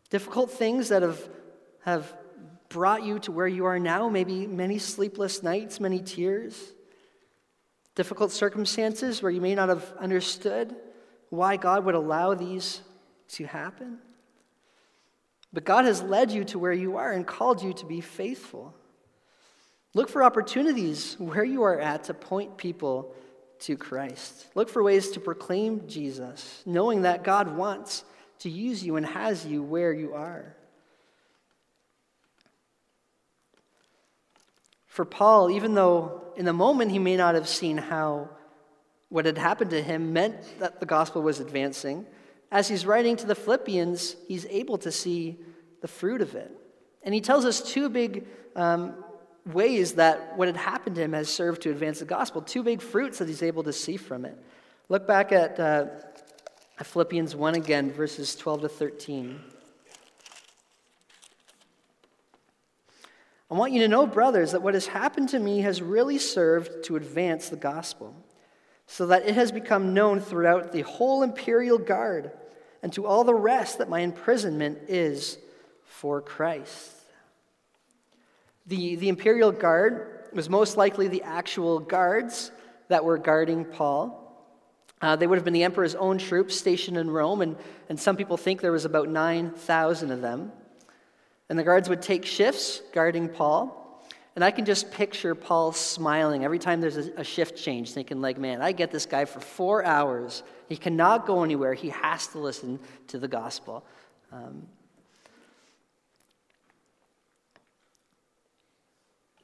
Difficult 0.09 0.51
things 0.51 0.89
that 0.89 1.01
have, 1.01 1.27
have 1.83 2.13
brought 2.69 3.03
you 3.03 3.19
to 3.19 3.31
where 3.31 3.47
you 3.47 3.65
are 3.65 3.79
now, 3.79 4.09
maybe 4.09 4.47
many 4.47 4.77
sleepless 4.77 5.41
nights, 5.43 5.79
many 5.79 5.99
tears. 5.99 6.73
Difficult 7.95 8.31
circumstances 8.31 9.21
where 9.23 9.31
you 9.31 9.41
may 9.41 9.55
not 9.55 9.69
have 9.69 9.93
understood 9.99 10.75
why 11.29 11.57
God 11.57 11.83
would 11.85 11.95
allow 11.95 12.35
these 12.35 12.81
to 13.29 13.45
happen. 13.45 13.99
But 15.57 15.65
God 15.65 15.85
has 15.85 16.03
led 16.03 16.29
you 16.29 16.43
to 16.43 16.59
where 16.59 16.71
you 16.71 16.97
are 16.97 17.11
and 17.11 17.25
called 17.25 17.63
you 17.63 17.73
to 17.73 17.85
be 17.87 17.99
faithful. 17.99 18.75
Look 19.95 20.07
for 20.07 20.21
opportunities 20.21 21.15
where 21.17 21.43
you 21.43 21.63
are 21.63 21.79
at 21.79 22.03
to 22.03 22.13
point 22.13 22.57
people 22.57 23.15
to 23.61 23.75
Christ. 23.75 24.45
Look 24.53 24.69
for 24.69 24.83
ways 24.83 25.09
to 25.13 25.19
proclaim 25.19 25.87
Jesus, 25.87 26.61
knowing 26.67 27.01
that 27.01 27.23
God 27.23 27.57
wants 27.57 28.03
to 28.41 28.51
use 28.51 28.83
you 28.83 28.97
and 28.97 29.05
has 29.07 29.47
you 29.47 29.63
where 29.63 29.91
you 29.91 30.13
are. 30.13 30.55
For 34.85 35.05
Paul, 35.05 35.49
even 35.49 35.73
though 35.73 36.21
in 36.35 36.45
the 36.45 36.53
moment 36.53 36.91
he 36.91 36.99
may 36.99 37.17
not 37.17 37.33
have 37.33 37.49
seen 37.49 37.79
how 37.79 38.29
what 39.09 39.25
had 39.25 39.39
happened 39.39 39.71
to 39.71 39.81
him 39.81 40.13
meant 40.13 40.35
that 40.59 40.79
the 40.79 40.85
gospel 40.85 41.23
was 41.23 41.39
advancing, 41.39 42.05
as 42.51 42.67
he's 42.67 42.85
writing 42.85 43.15
to 43.17 43.25
the 43.25 43.35
Philippians, 43.35 44.15
he's 44.27 44.45
able 44.47 44.77
to 44.79 44.91
see 44.91 45.37
the 45.81 45.87
fruit 45.87 46.21
of 46.21 46.35
it. 46.35 46.51
And 47.03 47.13
he 47.13 47.21
tells 47.21 47.45
us 47.45 47.61
two 47.61 47.89
big 47.89 48.25
um, 48.55 48.95
ways 49.45 49.93
that 49.93 50.37
what 50.37 50.47
had 50.47 50.57
happened 50.57 50.95
to 50.95 51.01
him 51.03 51.13
has 51.13 51.29
served 51.29 51.61
to 51.63 51.69
advance 51.69 51.99
the 51.99 52.05
gospel, 52.05 52.41
two 52.41 52.63
big 52.63 52.81
fruits 52.81 53.19
that 53.19 53.27
he's 53.27 53.43
able 53.43 53.63
to 53.63 53.73
see 53.73 53.97
from 53.97 54.25
it. 54.25 54.37
Look 54.89 55.07
back 55.07 55.31
at 55.31 55.59
uh, 55.59 55.85
Philippians 56.81 57.35
1 57.35 57.55
again, 57.55 57.91
verses 57.91 58.35
12 58.35 58.61
to 58.61 58.69
13. 58.69 59.39
I 63.49 63.53
want 63.53 63.71
you 63.71 63.79
to 63.81 63.87
know, 63.87 64.05
brothers, 64.05 64.51
that 64.51 64.61
what 64.61 64.73
has 64.73 64.87
happened 64.87 65.29
to 65.29 65.39
me 65.39 65.61
has 65.61 65.81
really 65.81 66.17
served 66.17 66.83
to 66.85 66.97
advance 66.97 67.47
the 67.47 67.55
gospel, 67.55 68.13
so 68.87 69.07
that 69.07 69.27
it 69.27 69.35
has 69.35 69.51
become 69.51 69.93
known 69.93 70.19
throughout 70.19 70.71
the 70.71 70.81
whole 70.81 71.21
imperial 71.21 71.77
guard 71.77 72.31
and 72.81 72.91
to 72.93 73.05
all 73.05 73.23
the 73.23 73.35
rest 73.35 73.77
that 73.77 73.89
my 73.89 73.99
imprisonment 73.99 74.79
is 74.87 75.37
for 75.83 76.21
Christ. 76.21 76.93
The, 78.65 78.95
the 78.95 79.09
imperial 79.09 79.51
guard 79.51 80.29
was 80.33 80.49
most 80.49 80.77
likely 80.77 81.07
the 81.07 81.23
actual 81.23 81.79
guards 81.79 82.51
that 82.87 83.03
were 83.03 83.17
guarding 83.17 83.65
Paul. 83.65 84.23
Uh, 85.01 85.15
they 85.15 85.27
would 85.27 85.37
have 85.37 85.45
been 85.45 85.53
the 85.53 85.63
emperor's 85.63 85.95
own 85.95 86.17
troops 86.17 86.55
stationed 86.55 86.97
in 86.97 87.09
Rome, 87.09 87.41
and, 87.41 87.55
and 87.89 87.99
some 87.99 88.15
people 88.15 88.37
think 88.37 88.61
there 88.61 88.71
was 88.71 88.85
about 88.85 89.09
9,000 89.09 90.11
of 90.11 90.21
them. 90.21 90.51
And 91.49 91.57
the 91.57 91.63
guards 91.63 91.87
would 91.87 92.01
take 92.01 92.25
shifts 92.25 92.81
guarding 92.93 93.29
Paul. 93.29 93.83
And 94.37 94.43
I 94.43 94.51
can 94.51 94.65
just 94.65 94.91
picture 94.91 95.33
Paul 95.33 95.71
smiling 95.71 96.43
every 96.43 96.59
time 96.59 96.79
there's 96.79 96.95
a, 96.95 97.11
a, 97.17 97.23
shift 97.23 97.57
change, 97.57 97.93
thinking, 97.93 98.21
like, 98.21 98.37
man, 98.37 98.61
I 98.61 98.71
get 98.71 98.91
this 98.91 99.07
guy 99.07 99.25
for 99.25 99.39
four 99.39 99.83
hours. 99.83 100.43
He 100.69 100.77
cannot 100.77 101.25
go 101.25 101.43
anywhere. 101.43 101.73
He 101.73 101.89
has 101.89 102.27
to 102.27 102.37
listen 102.37 102.79
to 103.07 103.17
the 103.17 103.27
gospel. 103.27 103.83
Um, 104.31 104.67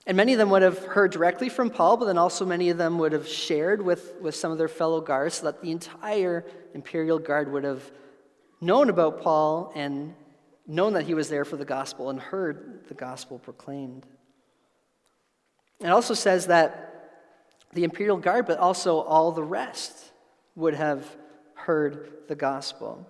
and 0.06 0.16
many 0.16 0.34
of 0.34 0.38
them 0.38 0.52
would 0.52 0.62
have 0.62 0.78
heard 0.86 1.12
directly 1.12 1.50
from 1.50 1.72
Paul, 1.72 1.98
but 1.98 2.06
then 2.06 2.20
also 2.20 2.46
many 2.46 2.70
of 2.70 2.78
them 2.78 3.00
would 3.00 3.14
have 3.14 3.28
shared 3.28 3.82
with, 3.82 4.14
with 4.22 4.36
some 4.36 4.52
of 4.52 4.60
their 4.60 4.68
fellow 4.68 5.02
guards 5.02 5.38
so 5.38 5.46
that 5.46 5.64
the 5.64 5.72
entire 5.72 6.46
imperial 6.76 7.18
guard 7.18 7.52
would 7.52 7.64
have 7.64 7.82
known 8.62 8.92
about 8.92 9.24
Paul 9.24 9.72
and 9.74 10.14
known 10.68 10.94
that 10.94 11.06
he 11.06 11.16
was 11.16 11.30
there 11.30 11.46
for 11.46 11.58
the 11.58 11.66
gospel 11.66 12.12
and 12.12 12.20
heard 12.20 12.84
the 12.90 12.94
gospel 12.94 13.40
proclaimed. 13.40 14.06
It 15.84 15.90
also 15.90 16.14
says 16.14 16.48
that 16.48 17.12
the 17.74 17.84
imperial 17.84 18.18
guard, 18.18 18.46
but 18.46 18.58
also 18.58 19.00
all 19.00 19.32
the 19.32 19.44
rest, 19.44 20.12
would 20.56 20.76
have 20.76 21.06
heard 21.56 22.12
the 22.28 22.36
gospel. 22.36 23.06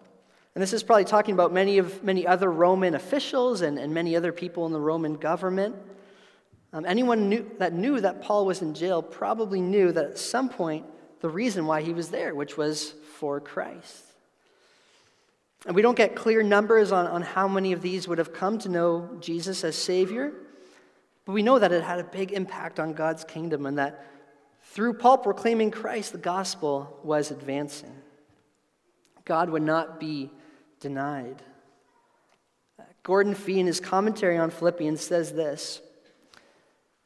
And 0.55 0.61
this 0.61 0.73
is 0.73 0.83
probably 0.83 1.05
talking 1.05 1.33
about 1.33 1.51
many 1.51 1.77
of 1.77 2.03
many 2.03 2.25
other 2.25 2.51
Roman 2.51 2.95
officials 2.95 3.61
and, 3.61 3.77
and 3.77 3.93
many 3.93 4.15
other 4.15 4.31
people 4.31 4.65
in 4.65 4.71
the 4.71 4.79
Roman 4.79 5.15
government. 5.15 5.75
Um, 6.71 6.85
anyone 6.85 7.29
knew, 7.29 7.49
that 7.59 7.73
knew 7.73 7.99
that 7.99 8.21
Paul 8.21 8.45
was 8.45 8.61
in 8.61 8.73
jail 8.73 9.01
probably 9.01 9.61
knew 9.61 9.91
that 9.91 10.05
at 10.05 10.17
some 10.17 10.49
point 10.49 10.85
the 11.21 11.29
reason 11.29 11.65
why 11.65 11.81
he 11.81 11.93
was 11.93 12.09
there, 12.09 12.33
which 12.33 12.57
was 12.57 12.93
for 13.17 13.39
Christ. 13.39 14.03
And 15.65 15.75
we 15.75 15.81
don't 15.81 15.95
get 15.95 16.15
clear 16.15 16.43
numbers 16.43 16.91
on, 16.91 17.07
on 17.07 17.21
how 17.21 17.47
many 17.47 17.73
of 17.73 17.81
these 17.81 18.07
would 18.07 18.17
have 18.17 18.33
come 18.33 18.57
to 18.59 18.69
know 18.69 19.09
Jesus 19.21 19.63
as 19.63 19.75
Savior, 19.75 20.33
but 21.25 21.33
we 21.33 21.43
know 21.43 21.59
that 21.59 21.71
it 21.71 21.83
had 21.83 21.99
a 21.99 22.03
big 22.03 22.31
impact 22.31 22.79
on 22.79 22.93
God's 22.93 23.23
kingdom 23.23 23.65
and 23.65 23.77
that 23.77 24.05
through 24.61 24.93
Paul 24.95 25.19
proclaiming 25.19 25.71
Christ, 25.71 26.11
the 26.11 26.17
gospel 26.17 26.99
was 27.03 27.31
advancing. 27.31 27.95
God 29.25 29.49
would 29.49 29.61
not 29.61 29.99
be 29.99 30.31
denied. 30.79 31.41
Gordon 33.03 33.35
Fee, 33.35 33.59
in 33.59 33.67
his 33.67 33.79
commentary 33.79 34.37
on 34.37 34.49
Philippians, 34.49 35.01
says 35.01 35.33
this 35.33 35.81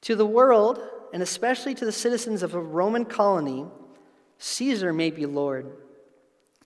To 0.01 0.15
the 0.15 0.25
world, 0.25 0.80
and 1.13 1.21
especially 1.21 1.75
to 1.75 1.86
the 1.86 1.91
citizens 1.91 2.43
of 2.43 2.53
a 2.53 2.62
Roman 2.62 3.06
colony, 3.06 3.65
Caesar 4.38 4.93
may 4.93 5.10
be 5.12 5.25
Lord. 5.25 5.71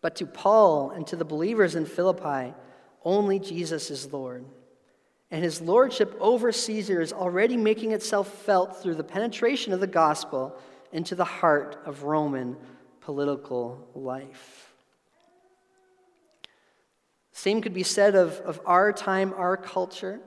But 0.01 0.15
to 0.17 0.25
Paul 0.25 0.91
and 0.91 1.05
to 1.07 1.15
the 1.15 1.25
believers 1.25 1.75
in 1.75 1.85
Philippi, 1.85 2.53
only 3.03 3.39
Jesus 3.39 3.91
is 3.91 4.11
Lord. 4.11 4.45
And 5.31 5.43
his 5.43 5.61
lordship 5.61 6.15
over 6.19 6.51
Caesar 6.51 7.01
is 7.01 7.13
already 7.13 7.55
making 7.55 7.93
itself 7.93 8.27
felt 8.43 8.81
through 8.81 8.95
the 8.95 9.03
penetration 9.03 9.71
of 9.71 9.79
the 9.79 9.87
gospel 9.87 10.57
into 10.91 11.15
the 11.15 11.25
heart 11.25 11.81
of 11.85 12.03
Roman 12.03 12.57
political 12.99 13.87
life. 13.95 14.73
Same 17.31 17.61
could 17.61 17.73
be 17.73 17.83
said 17.83 18.13
of, 18.13 18.33
of 18.41 18.59
our 18.65 18.91
time, 18.91 19.33
our 19.35 19.55
culture. 19.55 20.19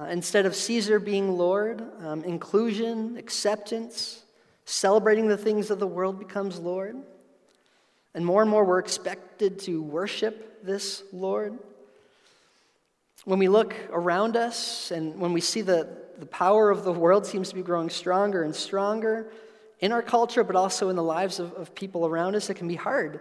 Uh, 0.00 0.04
instead 0.04 0.46
of 0.46 0.56
Caesar 0.56 0.98
being 0.98 1.36
Lord, 1.36 1.82
um, 2.00 2.24
inclusion, 2.24 3.16
acceptance, 3.18 4.24
celebrating 4.64 5.28
the 5.28 5.36
things 5.36 5.70
of 5.70 5.78
the 5.78 5.86
world 5.86 6.18
becomes 6.18 6.58
Lord. 6.58 6.96
And 8.14 8.24
more 8.24 8.40
and 8.40 8.50
more, 8.50 8.64
we're 8.64 8.78
expected 8.78 9.58
to 9.60 9.82
worship 9.82 10.64
this 10.64 11.02
Lord. 11.12 11.58
When 13.26 13.40
we 13.40 13.48
look 13.48 13.74
around 13.90 14.36
us 14.36 14.92
and 14.92 15.18
when 15.18 15.32
we 15.32 15.40
see 15.40 15.60
the, 15.60 15.88
the 16.16 16.26
power 16.26 16.70
of 16.70 16.84
the 16.84 16.92
world 16.92 17.26
seems 17.26 17.48
to 17.48 17.56
be 17.56 17.60
growing 17.60 17.90
stronger 17.90 18.44
and 18.44 18.54
stronger 18.54 19.32
in 19.80 19.90
our 19.90 20.00
culture, 20.00 20.44
but 20.44 20.54
also 20.54 20.90
in 20.90 20.96
the 20.96 21.02
lives 21.02 21.40
of, 21.40 21.52
of 21.54 21.74
people 21.74 22.06
around 22.06 22.36
us, 22.36 22.50
it 22.50 22.54
can 22.54 22.68
be 22.68 22.76
hard 22.76 23.18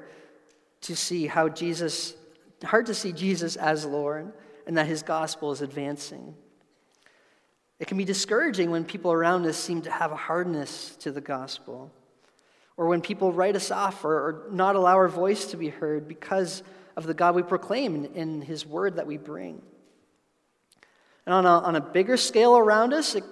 to 0.82 0.96
see 0.96 1.26
how 1.26 1.50
Jesus, 1.50 2.14
hard 2.64 2.86
to 2.86 2.94
see 2.94 3.14
Jesus 3.14 3.56
as 3.56 3.84
Lord 3.84 4.32
and 4.68 4.78
that 4.78 4.86
his 4.86 5.02
gospel 5.02 5.52
is 5.52 5.64
advancing. 5.64 6.36
It 7.80 7.88
can 7.88 7.98
be 7.98 8.06
discouraging 8.06 8.70
when 8.70 8.86
people 8.86 9.12
around 9.12 9.48
us 9.48 9.58
seem 9.58 9.82
to 9.82 9.92
have 9.92 10.12
a 10.12 10.16
hardness 10.16 10.96
to 10.98 11.12
the 11.12 11.20
gospel 11.20 11.92
or 12.78 12.86
when 12.86 13.02
people 13.02 13.34
write 13.34 13.56
us 13.56 13.72
off 13.72 14.06
or, 14.06 14.14
or 14.14 14.48
not 14.52 14.76
allow 14.76 14.98
our 14.98 15.08
voice 15.08 15.48
to 15.48 15.58
be 15.58 15.70
heard 15.70 16.08
because 16.08 16.62
of 16.96 17.08
the 17.08 17.16
God 17.16 17.34
we 17.34 17.42
proclaim 17.42 17.96
in, 17.96 18.06
in 18.14 18.42
His 18.44 18.68
word 18.68 18.98
that 18.98 19.08
we 19.08 19.18
bring. 19.18 19.64
And 21.26 21.34
on 21.34 21.46
a, 21.46 21.60
on 21.60 21.76
a 21.76 21.82
bigger 21.82 22.18
scale 22.18 22.58
around 22.58 22.94
us, 22.94 23.16
it, 23.16 23.24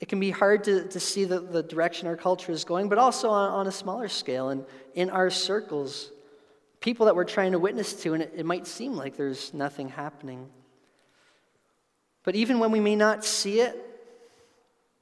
it 0.00 0.08
can 0.08 0.20
be 0.20 0.30
hard 0.30 0.64
to, 0.64 0.86
to 0.88 1.00
see 1.00 1.24
the, 1.24 1.40
the 1.40 1.62
direction 1.62 2.08
our 2.08 2.16
culture 2.16 2.52
is 2.52 2.64
going, 2.64 2.88
but 2.88 2.98
also 2.98 3.30
on, 3.30 3.50
on 3.52 3.66
a 3.66 3.72
smaller 3.72 4.08
scale 4.08 4.50
and 4.50 4.64
in 4.94 5.10
our 5.10 5.30
circles, 5.30 6.10
people 6.80 7.06
that 7.06 7.14
we're 7.14 7.24
trying 7.24 7.52
to 7.52 7.58
witness 7.58 7.94
to, 8.02 8.14
and 8.14 8.22
it, 8.22 8.32
it 8.36 8.46
might 8.46 8.66
seem 8.66 8.94
like 8.94 9.16
there's 9.16 9.54
nothing 9.54 9.88
happening. 9.88 10.48
But 12.24 12.34
even 12.34 12.58
when 12.58 12.70
we 12.70 12.80
may 12.80 12.96
not 12.96 13.24
see 13.24 13.60
it, 13.60 13.76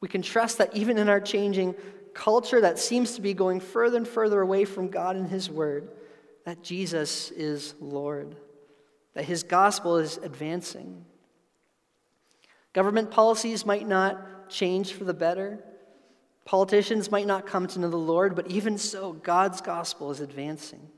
we 0.00 0.08
can 0.08 0.22
trust 0.22 0.58
that 0.58 0.74
even 0.74 0.98
in 0.98 1.08
our 1.08 1.20
changing 1.20 1.74
culture 2.14 2.60
that 2.60 2.78
seems 2.78 3.14
to 3.14 3.20
be 3.20 3.34
going 3.34 3.60
further 3.60 3.98
and 3.98 4.08
further 4.08 4.40
away 4.40 4.64
from 4.64 4.88
God 4.88 5.16
and 5.16 5.28
His 5.28 5.50
Word, 5.50 5.90
that 6.44 6.62
Jesus 6.62 7.30
is 7.30 7.74
Lord, 7.80 8.36
that 9.14 9.24
His 9.24 9.42
gospel 9.42 9.96
is 9.96 10.16
advancing. 10.18 11.04
Government 12.72 13.10
policies 13.10 13.66
might 13.66 13.86
not 13.86 14.48
change 14.48 14.92
for 14.92 15.04
the 15.04 15.14
better. 15.14 15.64
Politicians 16.44 17.10
might 17.10 17.26
not 17.26 17.46
come 17.46 17.66
to 17.68 17.80
know 17.80 17.90
the 17.90 17.96
Lord, 17.96 18.34
but 18.34 18.50
even 18.50 18.78
so, 18.78 19.12
God's 19.12 19.60
gospel 19.60 20.10
is 20.10 20.20
advancing, 20.20 20.88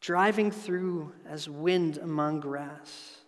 driving 0.00 0.50
through 0.50 1.12
as 1.28 1.48
wind 1.48 1.98
among 1.98 2.40
grass. 2.40 3.18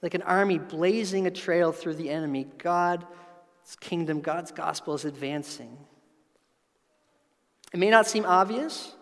Like 0.00 0.14
an 0.14 0.22
army 0.22 0.58
blazing 0.58 1.26
a 1.26 1.30
trail 1.30 1.72
through 1.72 1.94
the 1.94 2.10
enemy, 2.10 2.46
God's 2.58 3.06
kingdom, 3.80 4.20
God's 4.20 4.52
gospel 4.52 4.94
is 4.94 5.04
advancing. 5.04 5.76
It 7.72 7.78
may 7.78 7.88
not 7.88 8.06
seem 8.06 8.26
obvious, 8.26 8.94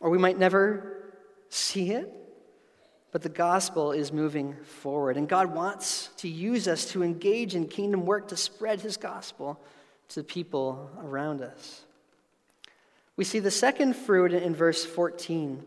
or 0.00 0.10
we 0.10 0.18
might 0.18 0.38
never 0.38 1.14
see 1.48 1.92
it, 1.92 2.12
but 3.10 3.22
the 3.22 3.28
gospel 3.28 3.92
is 3.92 4.12
moving 4.12 4.54
forward. 4.64 5.16
And 5.16 5.28
God 5.28 5.54
wants 5.54 6.10
to 6.18 6.28
use 6.28 6.68
us 6.68 6.84
to 6.86 7.02
engage 7.02 7.54
in 7.54 7.66
kingdom 7.66 8.04
work 8.04 8.28
to 8.28 8.36
spread 8.36 8.80
his 8.80 8.96
gospel 8.96 9.60
to 10.10 10.22
people 10.22 10.90
around 11.02 11.42
us. 11.42 11.82
We 13.16 13.24
see 13.24 13.38
the 13.38 13.50
second 13.50 13.96
fruit 13.96 14.32
in 14.32 14.54
verse 14.54 14.84
14. 14.84 15.64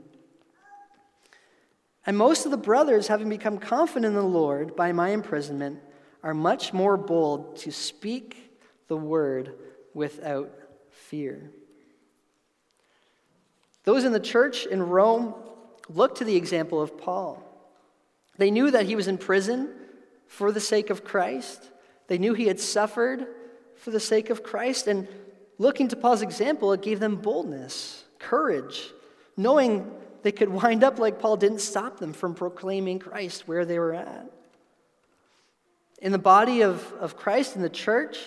And 2.06 2.18
most 2.18 2.46
of 2.46 2.52
the 2.52 2.58
brothers, 2.58 3.08
having 3.08 3.30
become 3.30 3.58
confident 3.58 4.06
in 4.06 4.14
the 4.14 4.24
Lord 4.24 4.76
by 4.76 4.92
my 4.92 5.10
imprisonment, 5.10 5.80
are 6.24 6.34
much 6.34 6.74
more 6.74 6.98
bold 6.98 7.58
to 7.58 7.72
speak 7.72 8.58
the 8.88 8.98
word 8.98 9.54
without 9.94 10.52
fear. 10.90 11.52
Those 13.84 14.04
in 14.04 14.12
the 14.12 14.20
church 14.20 14.66
in 14.66 14.82
Rome 14.82 15.34
looked 15.90 16.18
to 16.18 16.26
the 16.26 16.36
example 16.36 16.82
of 16.82 16.98
Paul. 16.98 17.44
They 18.38 18.52
knew 18.52 18.72
that 18.72 18.86
he 18.86 18.96
was 18.96 19.08
in 19.08 19.18
prison 19.18 19.70
for 20.28 20.52
the 20.52 20.60
sake 20.60 20.90
of 20.90 21.04
Christ. 21.04 21.70
They 22.08 22.18
knew 22.18 22.34
he 22.34 22.48
had 22.48 22.60
suffered 22.60 23.28
for 23.76 23.92
the 23.92 24.00
sake 24.00 24.30
of 24.30 24.44
Christ. 24.44 24.88
And 24.88 25.08
looking 25.58 25.88
to 25.90 25.96
Paul's 25.96 26.22
example, 26.22 26.74
it 26.74 26.82
gave 26.82 27.00
them 27.00 27.18
boldness, 27.18 28.04
courage, 28.20 28.92
knowing 29.36 29.92
they 30.24 30.32
could 30.32 30.50
wind 30.50 30.84
up 30.84 31.00
like 31.00 31.20
Paul 31.20 31.38
didn't 31.38 31.62
stop 31.62 32.00
them 32.00 32.14
from 32.14 32.36
proclaiming 32.36 33.00
Christ 33.00 33.48
where 33.48 33.66
they 33.66 33.80
were 33.80 33.94
at. 33.94 34.32
In 36.02 36.12
the 36.12 36.20
body 36.20 36.62
of, 36.62 36.92
of 36.94 37.16
Christ, 37.16 37.56
in 37.56 37.62
the 37.62 37.70
church, 37.70 38.18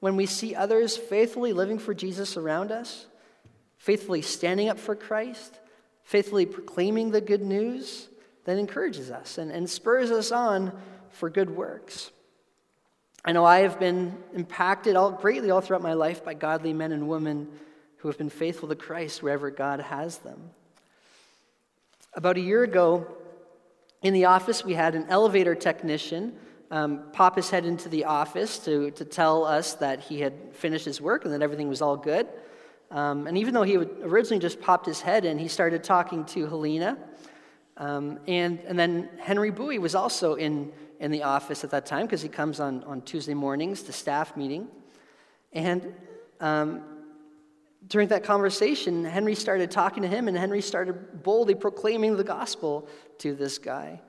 when 0.00 0.16
we 0.16 0.26
see 0.26 0.54
others 0.54 0.96
faithfully 0.96 1.52
living 1.52 1.78
for 1.78 1.94
Jesus 1.94 2.36
around 2.36 2.70
us, 2.70 3.06
faithfully 3.78 4.22
standing 4.22 4.68
up 4.68 4.78
for 4.78 4.94
Christ, 4.94 5.58
faithfully 6.06 6.46
proclaiming 6.46 7.10
the 7.10 7.20
good 7.20 7.42
news, 7.42 8.08
that 8.44 8.58
encourages 8.58 9.10
us 9.10 9.38
and, 9.38 9.50
and 9.50 9.68
spurs 9.68 10.12
us 10.12 10.30
on 10.30 10.72
for 11.10 11.28
good 11.28 11.50
works. 11.50 12.12
I 13.24 13.32
know 13.32 13.44
I 13.44 13.60
have 13.60 13.80
been 13.80 14.16
impacted 14.32 14.94
all, 14.94 15.10
greatly 15.10 15.50
all 15.50 15.60
throughout 15.60 15.82
my 15.82 15.94
life 15.94 16.24
by 16.24 16.34
godly 16.34 16.72
men 16.72 16.92
and 16.92 17.08
women 17.08 17.48
who 17.96 18.08
have 18.08 18.16
been 18.16 18.30
faithful 18.30 18.68
to 18.68 18.76
Christ 18.76 19.20
wherever 19.20 19.50
God 19.50 19.80
has 19.80 20.18
them. 20.18 20.50
About 22.14 22.36
a 22.36 22.40
year 22.40 22.62
ago, 22.62 23.04
in 24.00 24.14
the 24.14 24.26
office, 24.26 24.64
we 24.64 24.74
had 24.74 24.94
an 24.94 25.06
elevator 25.08 25.56
technician 25.56 26.36
um, 26.70 27.02
pop 27.12 27.34
his 27.34 27.50
head 27.50 27.64
into 27.64 27.88
the 27.88 28.04
office 28.04 28.60
to, 28.60 28.92
to 28.92 29.04
tell 29.04 29.44
us 29.44 29.74
that 29.74 30.00
he 30.00 30.20
had 30.20 30.54
finished 30.54 30.84
his 30.84 31.00
work 31.00 31.24
and 31.24 31.34
that 31.34 31.42
everything 31.42 31.68
was 31.68 31.82
all 31.82 31.96
good. 31.96 32.28
Um, 32.90 33.26
and 33.26 33.36
even 33.36 33.52
though 33.52 33.62
he 33.62 33.76
originally 33.76 34.40
just 34.40 34.60
popped 34.60 34.86
his 34.86 35.00
head 35.00 35.24
in, 35.24 35.38
he 35.38 35.48
started 35.48 35.82
talking 35.82 36.24
to 36.26 36.46
Helena. 36.46 36.96
Um, 37.76 38.20
and, 38.26 38.60
and 38.60 38.78
then 38.78 39.08
Henry 39.18 39.50
Bowie 39.50 39.78
was 39.78 39.94
also 39.94 40.34
in, 40.34 40.72
in 41.00 41.10
the 41.10 41.24
office 41.24 41.64
at 41.64 41.70
that 41.70 41.84
time 41.84 42.06
because 42.06 42.22
he 42.22 42.28
comes 42.28 42.60
on, 42.60 42.84
on 42.84 43.02
Tuesday 43.02 43.34
mornings 43.34 43.82
to 43.82 43.92
staff 43.92 44.36
meeting. 44.36 44.68
And 45.52 45.94
um, 46.40 46.82
during 47.88 48.08
that 48.08 48.24
conversation, 48.24 49.04
Henry 49.04 49.34
started 49.34 49.70
talking 49.70 50.02
to 50.02 50.08
him, 50.08 50.28
and 50.28 50.36
Henry 50.36 50.62
started 50.62 51.22
boldly 51.22 51.54
proclaiming 51.54 52.16
the 52.16 52.24
gospel 52.24 52.88
to 53.18 53.34
this 53.34 53.58
guy. 53.58 54.00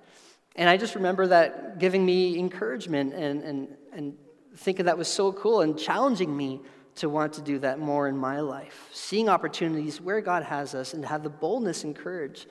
And 0.56 0.70
I 0.70 0.78
just 0.78 0.96
remember 0.96 1.28
that 1.28 1.78
giving 1.80 2.06
me 2.06 2.40
encouragement 2.40 3.14
and, 3.14 3.44
and, 3.44 3.68
and 3.94 4.18
thinking 4.56 4.86
that 4.86 4.98
was 4.98 5.08
so 5.08 5.32
cool 5.32 5.62
and 5.62 5.78
challenging 5.78 6.36
me 6.36 6.62
to 6.98 7.10
want 7.10 7.34
to 7.34 7.42
do 7.42 7.60
that 7.60 7.80
more 7.80 8.08
in 8.08 8.18
my 8.18 8.40
life. 8.40 8.90
Seeing 8.92 9.30
opportunities 9.30 10.02
where 10.02 10.22
God 10.22 10.44
has 10.44 10.76
us 10.76 10.94
and 10.94 11.06
have 11.06 11.24
the 11.24 11.30
boldness 11.30 11.84
and 11.84 11.96
courage 11.96 12.48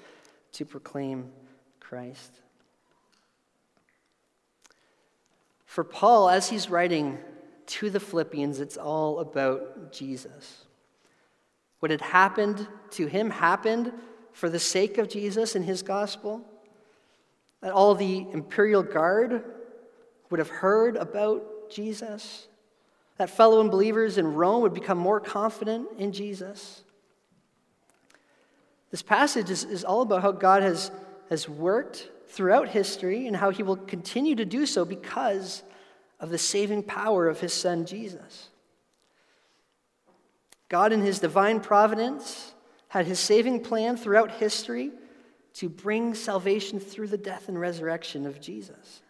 to 0.52 0.64
proclaim 0.64 1.30
Christ. 1.80 2.40
For 5.64 5.84
Paul, 5.84 6.28
as 6.30 6.48
he's 6.48 6.70
writing 6.70 7.18
to 7.66 7.90
the 7.90 8.00
Philippians, 8.00 8.60
it's 8.60 8.76
all 8.76 9.18
about 9.18 9.92
Jesus. 9.92 10.64
What 11.80 11.90
had 11.90 12.00
happened 12.00 12.66
to 12.92 13.06
him 13.06 13.30
happened 13.30 13.92
for 14.32 14.48
the 14.48 14.58
sake 14.58 14.98
of 14.98 15.08
Jesus 15.08 15.54
and 15.54 15.64
his 15.64 15.82
gospel. 15.82 16.42
That 17.60 17.72
all 17.72 17.94
the 17.94 18.26
imperial 18.32 18.82
guard 18.82 19.44
would 20.30 20.38
have 20.38 20.48
heard 20.48 20.96
about 20.96 21.70
Jesus. 21.70 22.48
That 23.18 23.30
fellow 23.30 23.60
and 23.60 23.70
believers 23.70 24.18
in 24.18 24.34
Rome 24.34 24.62
would 24.62 24.74
become 24.74 24.98
more 24.98 25.20
confident 25.20 25.88
in 25.98 26.12
Jesus. 26.12 26.82
This 28.90 29.02
passage 29.02 29.50
is, 29.50 29.64
is 29.64 29.84
all 29.84 30.02
about 30.02 30.22
how 30.22 30.32
God 30.32 30.62
has, 30.62 30.90
has 31.30 31.48
worked 31.48 32.08
throughout 32.28 32.68
history 32.68 33.26
and 33.26 33.36
how 33.36 33.50
he 33.50 33.62
will 33.62 33.76
continue 33.76 34.34
to 34.36 34.44
do 34.44 34.66
so 34.66 34.84
because 34.84 35.62
of 36.20 36.30
the 36.30 36.38
saving 36.38 36.82
power 36.82 37.28
of 37.28 37.40
his 37.40 37.52
son 37.52 37.86
Jesus. 37.86 38.50
God, 40.68 40.92
in 40.92 41.00
his 41.00 41.20
divine 41.20 41.60
providence, 41.60 42.54
had 42.88 43.06
his 43.06 43.20
saving 43.20 43.62
plan 43.62 43.96
throughout 43.96 44.30
history 44.32 44.90
to 45.54 45.68
bring 45.68 46.14
salvation 46.14 46.80
through 46.80 47.08
the 47.08 47.16
death 47.16 47.48
and 47.48 47.58
resurrection 47.58 48.26
of 48.26 48.40
Jesus. 48.40 49.00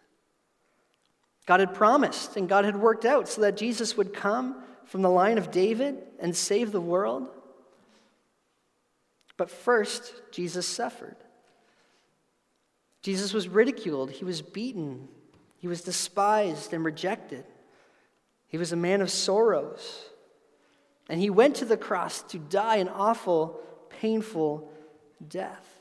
God 1.47 1.61
had 1.61 1.73
promised 1.73 2.37
and 2.37 2.47
God 2.47 2.65
had 2.65 2.75
worked 2.75 3.05
out 3.05 3.27
so 3.27 3.41
that 3.41 3.57
Jesus 3.57 3.97
would 3.97 4.13
come 4.13 4.61
from 4.85 5.01
the 5.01 5.09
line 5.09 5.39
of 5.39 5.49
David 5.49 5.97
and 6.19 6.35
save 6.35 6.71
the 6.71 6.81
world. 6.81 7.29
But 9.37 9.49
first, 9.49 10.13
Jesus 10.31 10.67
suffered. 10.67 11.15
Jesus 13.01 13.33
was 13.33 13.47
ridiculed, 13.47 14.11
he 14.11 14.25
was 14.25 14.41
beaten, 14.41 15.07
he 15.59 15.67
was 15.67 15.81
despised 15.81 16.73
and 16.73 16.83
rejected. 16.83 17.45
He 18.47 18.57
was 18.57 18.71
a 18.71 18.77
man 18.77 19.01
of 19.01 19.09
sorrows. 19.09 20.03
And 21.09 21.19
he 21.19 21.29
went 21.29 21.55
to 21.57 21.65
the 21.65 21.77
cross 21.77 22.21
to 22.23 22.37
die 22.37 22.77
an 22.77 22.89
awful, 22.89 23.59
painful 23.89 24.69
death. 25.25 25.76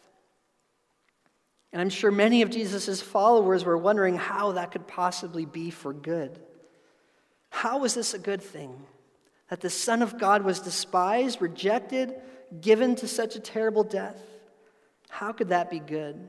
And 1.73 1.83
I'm 1.83 1.91
sure 1.91 2.11
many 2.11 2.43
of 2.43 2.51
Jesus' 2.51 3.01
followers 3.01 3.65
were 3.65 3.77
wondering 3.77 4.17
how 4.17 4.53
that 4.53 4.71
could 4.71 4.87
possibly 4.87 5.45
be 5.45 5.71
for 5.71 5.93
good. 5.93 6.39
How 7.51 7.79
was 7.79 7.95
this 7.95 8.15
a 8.15 8.19
good 8.19 8.43
thing? 8.43 8.75
That 9.49 9.61
the 9.61 9.71
Son 9.71 10.03
of 10.03 10.19
God 10.19 10.43
was 10.43 10.61
despised, 10.61 11.43
rejected, 11.43 12.15
given 12.61 12.95
to 12.97 13.09
such 13.09 13.37
a 13.37 13.41
terrible 13.41 13.85
death? 13.85 14.21
How 15.09 15.33
could 15.33 15.49
that 15.49 15.71
be 15.71 15.79
good? 15.79 16.29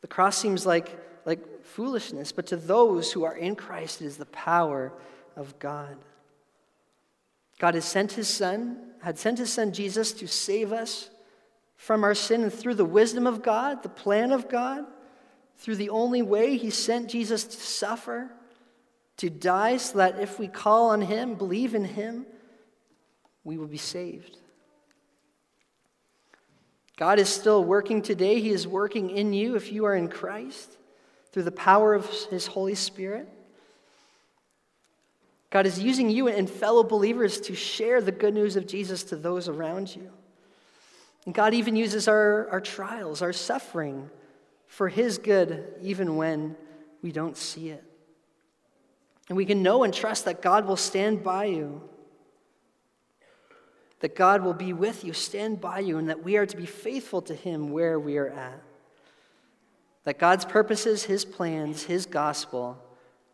The 0.00 0.08
cross 0.08 0.38
seems 0.38 0.64
like, 0.64 0.96
like 1.24 1.64
foolishness, 1.64 2.32
but 2.32 2.46
to 2.48 2.56
those 2.56 3.12
who 3.12 3.24
are 3.24 3.36
in 3.36 3.56
Christ, 3.56 4.00
it 4.00 4.06
is 4.06 4.16
the 4.16 4.26
power 4.26 4.92
of 5.36 5.58
God. 5.58 5.96
God 7.58 7.74
has 7.74 7.84
sent 7.84 8.12
his 8.12 8.28
Son, 8.28 8.78
had 9.02 9.18
sent 9.18 9.38
his 9.38 9.52
Son 9.52 9.72
Jesus 9.72 10.12
to 10.12 10.28
save 10.28 10.72
us 10.72 11.10
from 11.78 12.04
our 12.04 12.14
sin, 12.14 12.42
and 12.42 12.52
through 12.52 12.74
the 12.74 12.84
wisdom 12.84 13.26
of 13.26 13.42
God, 13.42 13.82
the 13.82 13.88
plan 13.88 14.32
of 14.32 14.50
God, 14.50 14.84
through 15.56 15.76
the 15.76 15.88
only 15.88 16.20
way 16.20 16.58
he 16.58 16.68
sent 16.68 17.08
Jesus 17.08 17.44
to 17.44 17.56
suffer, 17.56 18.30
to 19.16 19.30
die, 19.30 19.78
so 19.78 19.96
that 19.96 20.18
if 20.20 20.38
we 20.38 20.48
call 20.48 20.90
on 20.90 21.00
him, 21.00 21.34
believe 21.34 21.74
in 21.74 21.84
him, 21.84 22.26
we 23.44 23.56
will 23.56 23.66
be 23.66 23.78
saved. 23.78 24.36
God 26.98 27.20
is 27.20 27.28
still 27.28 27.62
working 27.64 28.02
today. 28.02 28.40
He 28.40 28.50
is 28.50 28.66
working 28.66 29.10
in 29.10 29.32
you 29.32 29.54
if 29.54 29.72
you 29.72 29.84
are 29.84 29.94
in 29.94 30.08
Christ 30.08 30.76
through 31.30 31.44
the 31.44 31.52
power 31.52 31.94
of 31.94 32.06
His 32.28 32.46
Holy 32.48 32.74
Spirit. 32.74 33.28
God 35.50 35.64
is 35.64 35.78
using 35.78 36.10
you 36.10 36.26
and 36.26 36.50
fellow 36.50 36.82
believers 36.82 37.40
to 37.42 37.54
share 37.54 38.00
the 38.00 38.12
good 38.12 38.34
news 38.34 38.56
of 38.56 38.66
Jesus 38.66 39.04
to 39.04 39.16
those 39.16 39.48
around 39.48 39.94
you. 39.94 40.10
And 41.28 41.34
God 41.34 41.52
even 41.52 41.76
uses 41.76 42.08
our, 42.08 42.48
our 42.48 42.60
trials, 42.62 43.20
our 43.20 43.34
suffering, 43.34 44.08
for 44.66 44.88
His 44.88 45.18
good, 45.18 45.74
even 45.82 46.16
when 46.16 46.56
we 47.02 47.12
don't 47.12 47.36
see 47.36 47.68
it. 47.68 47.84
And 49.28 49.36
we 49.36 49.44
can 49.44 49.62
know 49.62 49.84
and 49.84 49.92
trust 49.92 50.24
that 50.24 50.40
God 50.40 50.64
will 50.64 50.78
stand 50.78 51.22
by 51.22 51.44
you 51.44 51.86
that 54.00 54.16
God 54.16 54.42
will 54.42 54.54
be 54.54 54.72
with 54.72 55.04
you, 55.04 55.12
stand 55.12 55.60
by 55.60 55.80
you, 55.80 55.98
and 55.98 56.08
that 56.08 56.24
we 56.24 56.38
are 56.38 56.46
to 56.46 56.56
be 56.56 56.64
faithful 56.64 57.20
to 57.22 57.34
Him 57.34 57.72
where 57.72 58.00
we 58.00 58.16
are 58.16 58.28
at. 58.28 58.62
That 60.04 60.18
God's 60.18 60.46
purposes, 60.46 61.02
His 61.02 61.26
plans, 61.26 61.82
His 61.82 62.06
gospel 62.06 62.82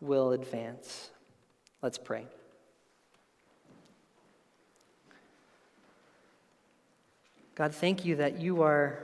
will 0.01 0.33
advance. 0.33 1.11
Let's 1.81 1.97
pray. 1.97 2.25
God, 7.55 7.73
thank 7.73 8.03
you 8.03 8.17
that 8.17 8.41
you 8.41 8.63
are 8.63 8.99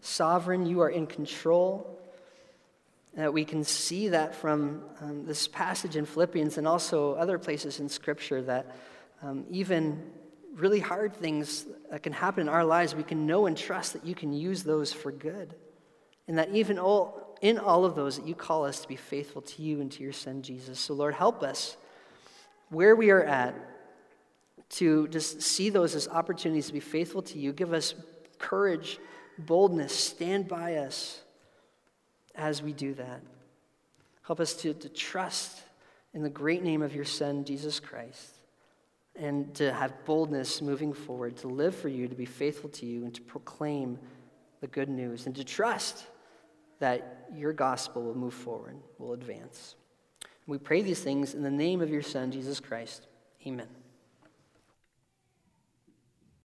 sovereign, 0.00 0.64
you 0.64 0.80
are 0.80 0.88
in 0.88 1.08
control. 1.08 1.98
That 3.14 3.32
we 3.32 3.44
can 3.44 3.64
see 3.64 4.08
that 4.08 4.34
from 4.36 4.82
um, 5.00 5.26
this 5.26 5.48
passage 5.48 5.96
in 5.96 6.06
Philippians 6.06 6.56
and 6.56 6.68
also 6.68 7.14
other 7.14 7.38
places 7.38 7.80
in 7.80 7.88
Scripture 7.88 8.42
that 8.42 8.76
um, 9.22 9.44
even 9.50 10.12
really 10.54 10.78
hard 10.78 11.14
things 11.14 11.66
that 11.90 12.04
can 12.04 12.12
happen 12.12 12.42
in 12.42 12.48
our 12.48 12.64
lives, 12.64 12.94
we 12.94 13.02
can 13.02 13.26
know 13.26 13.46
and 13.46 13.58
trust 13.58 13.92
that 13.94 14.06
you 14.06 14.14
can 14.14 14.32
use 14.32 14.62
those 14.62 14.92
for 14.92 15.10
good. 15.10 15.54
And 16.28 16.38
that 16.38 16.50
even 16.54 16.78
all, 16.78 17.36
in 17.40 17.58
all 17.58 17.84
of 17.84 17.96
those, 17.96 18.18
that 18.18 18.26
you 18.26 18.36
call 18.36 18.64
us 18.64 18.80
to 18.82 18.88
be 18.88 18.96
faithful 18.96 19.42
to 19.42 19.62
you 19.62 19.80
and 19.80 19.90
to 19.92 20.02
your 20.02 20.12
Son, 20.12 20.42
Jesus. 20.42 20.78
So, 20.78 20.94
Lord, 20.94 21.14
help 21.14 21.42
us 21.42 21.76
where 22.68 22.94
we 22.94 23.10
are 23.10 23.24
at 23.24 23.54
to 24.72 25.08
just 25.08 25.42
see 25.42 25.70
those 25.70 25.94
as 25.94 26.08
opportunities 26.08 26.66
to 26.66 26.72
be 26.72 26.80
faithful 26.80 27.22
to 27.22 27.38
you. 27.38 27.52
Give 27.52 27.72
us 27.72 27.94
courage, 28.38 28.98
boldness, 29.38 29.92
stand 29.92 30.48
by 30.48 30.76
us 30.76 31.22
as 32.34 32.62
we 32.62 32.72
do 32.72 32.94
that. 32.94 33.20
Help 34.22 34.40
us 34.40 34.54
to, 34.54 34.74
to 34.74 34.88
trust 34.88 35.62
in 36.14 36.22
the 36.22 36.30
great 36.30 36.62
name 36.62 36.82
of 36.82 36.94
your 36.94 37.04
Son, 37.04 37.44
Jesus 37.44 37.80
Christ 37.80 38.36
and 39.16 39.54
to 39.54 39.72
have 39.72 39.92
boldness 40.04 40.62
moving 40.62 40.92
forward, 40.92 41.36
to 41.38 41.48
live 41.48 41.74
for 41.74 41.88
you, 41.88 42.08
to 42.08 42.14
be 42.14 42.24
faithful 42.24 42.70
to 42.70 42.86
you, 42.86 43.04
and 43.04 43.14
to 43.14 43.20
proclaim 43.22 43.98
the 44.60 44.66
good 44.66 44.88
news, 44.88 45.26
and 45.26 45.34
to 45.36 45.44
trust 45.44 46.06
that 46.78 47.28
your 47.34 47.52
gospel 47.52 48.02
will 48.02 48.16
move 48.16 48.34
forward, 48.34 48.76
will 48.98 49.12
advance. 49.12 49.74
We 50.46 50.58
pray 50.58 50.82
these 50.82 51.00
things 51.00 51.34
in 51.34 51.42
the 51.42 51.50
name 51.50 51.80
of 51.80 51.90
your 51.90 52.02
Son, 52.02 52.30
Jesus 52.30 52.58
Christ. 52.58 53.06
Amen. 53.46 53.81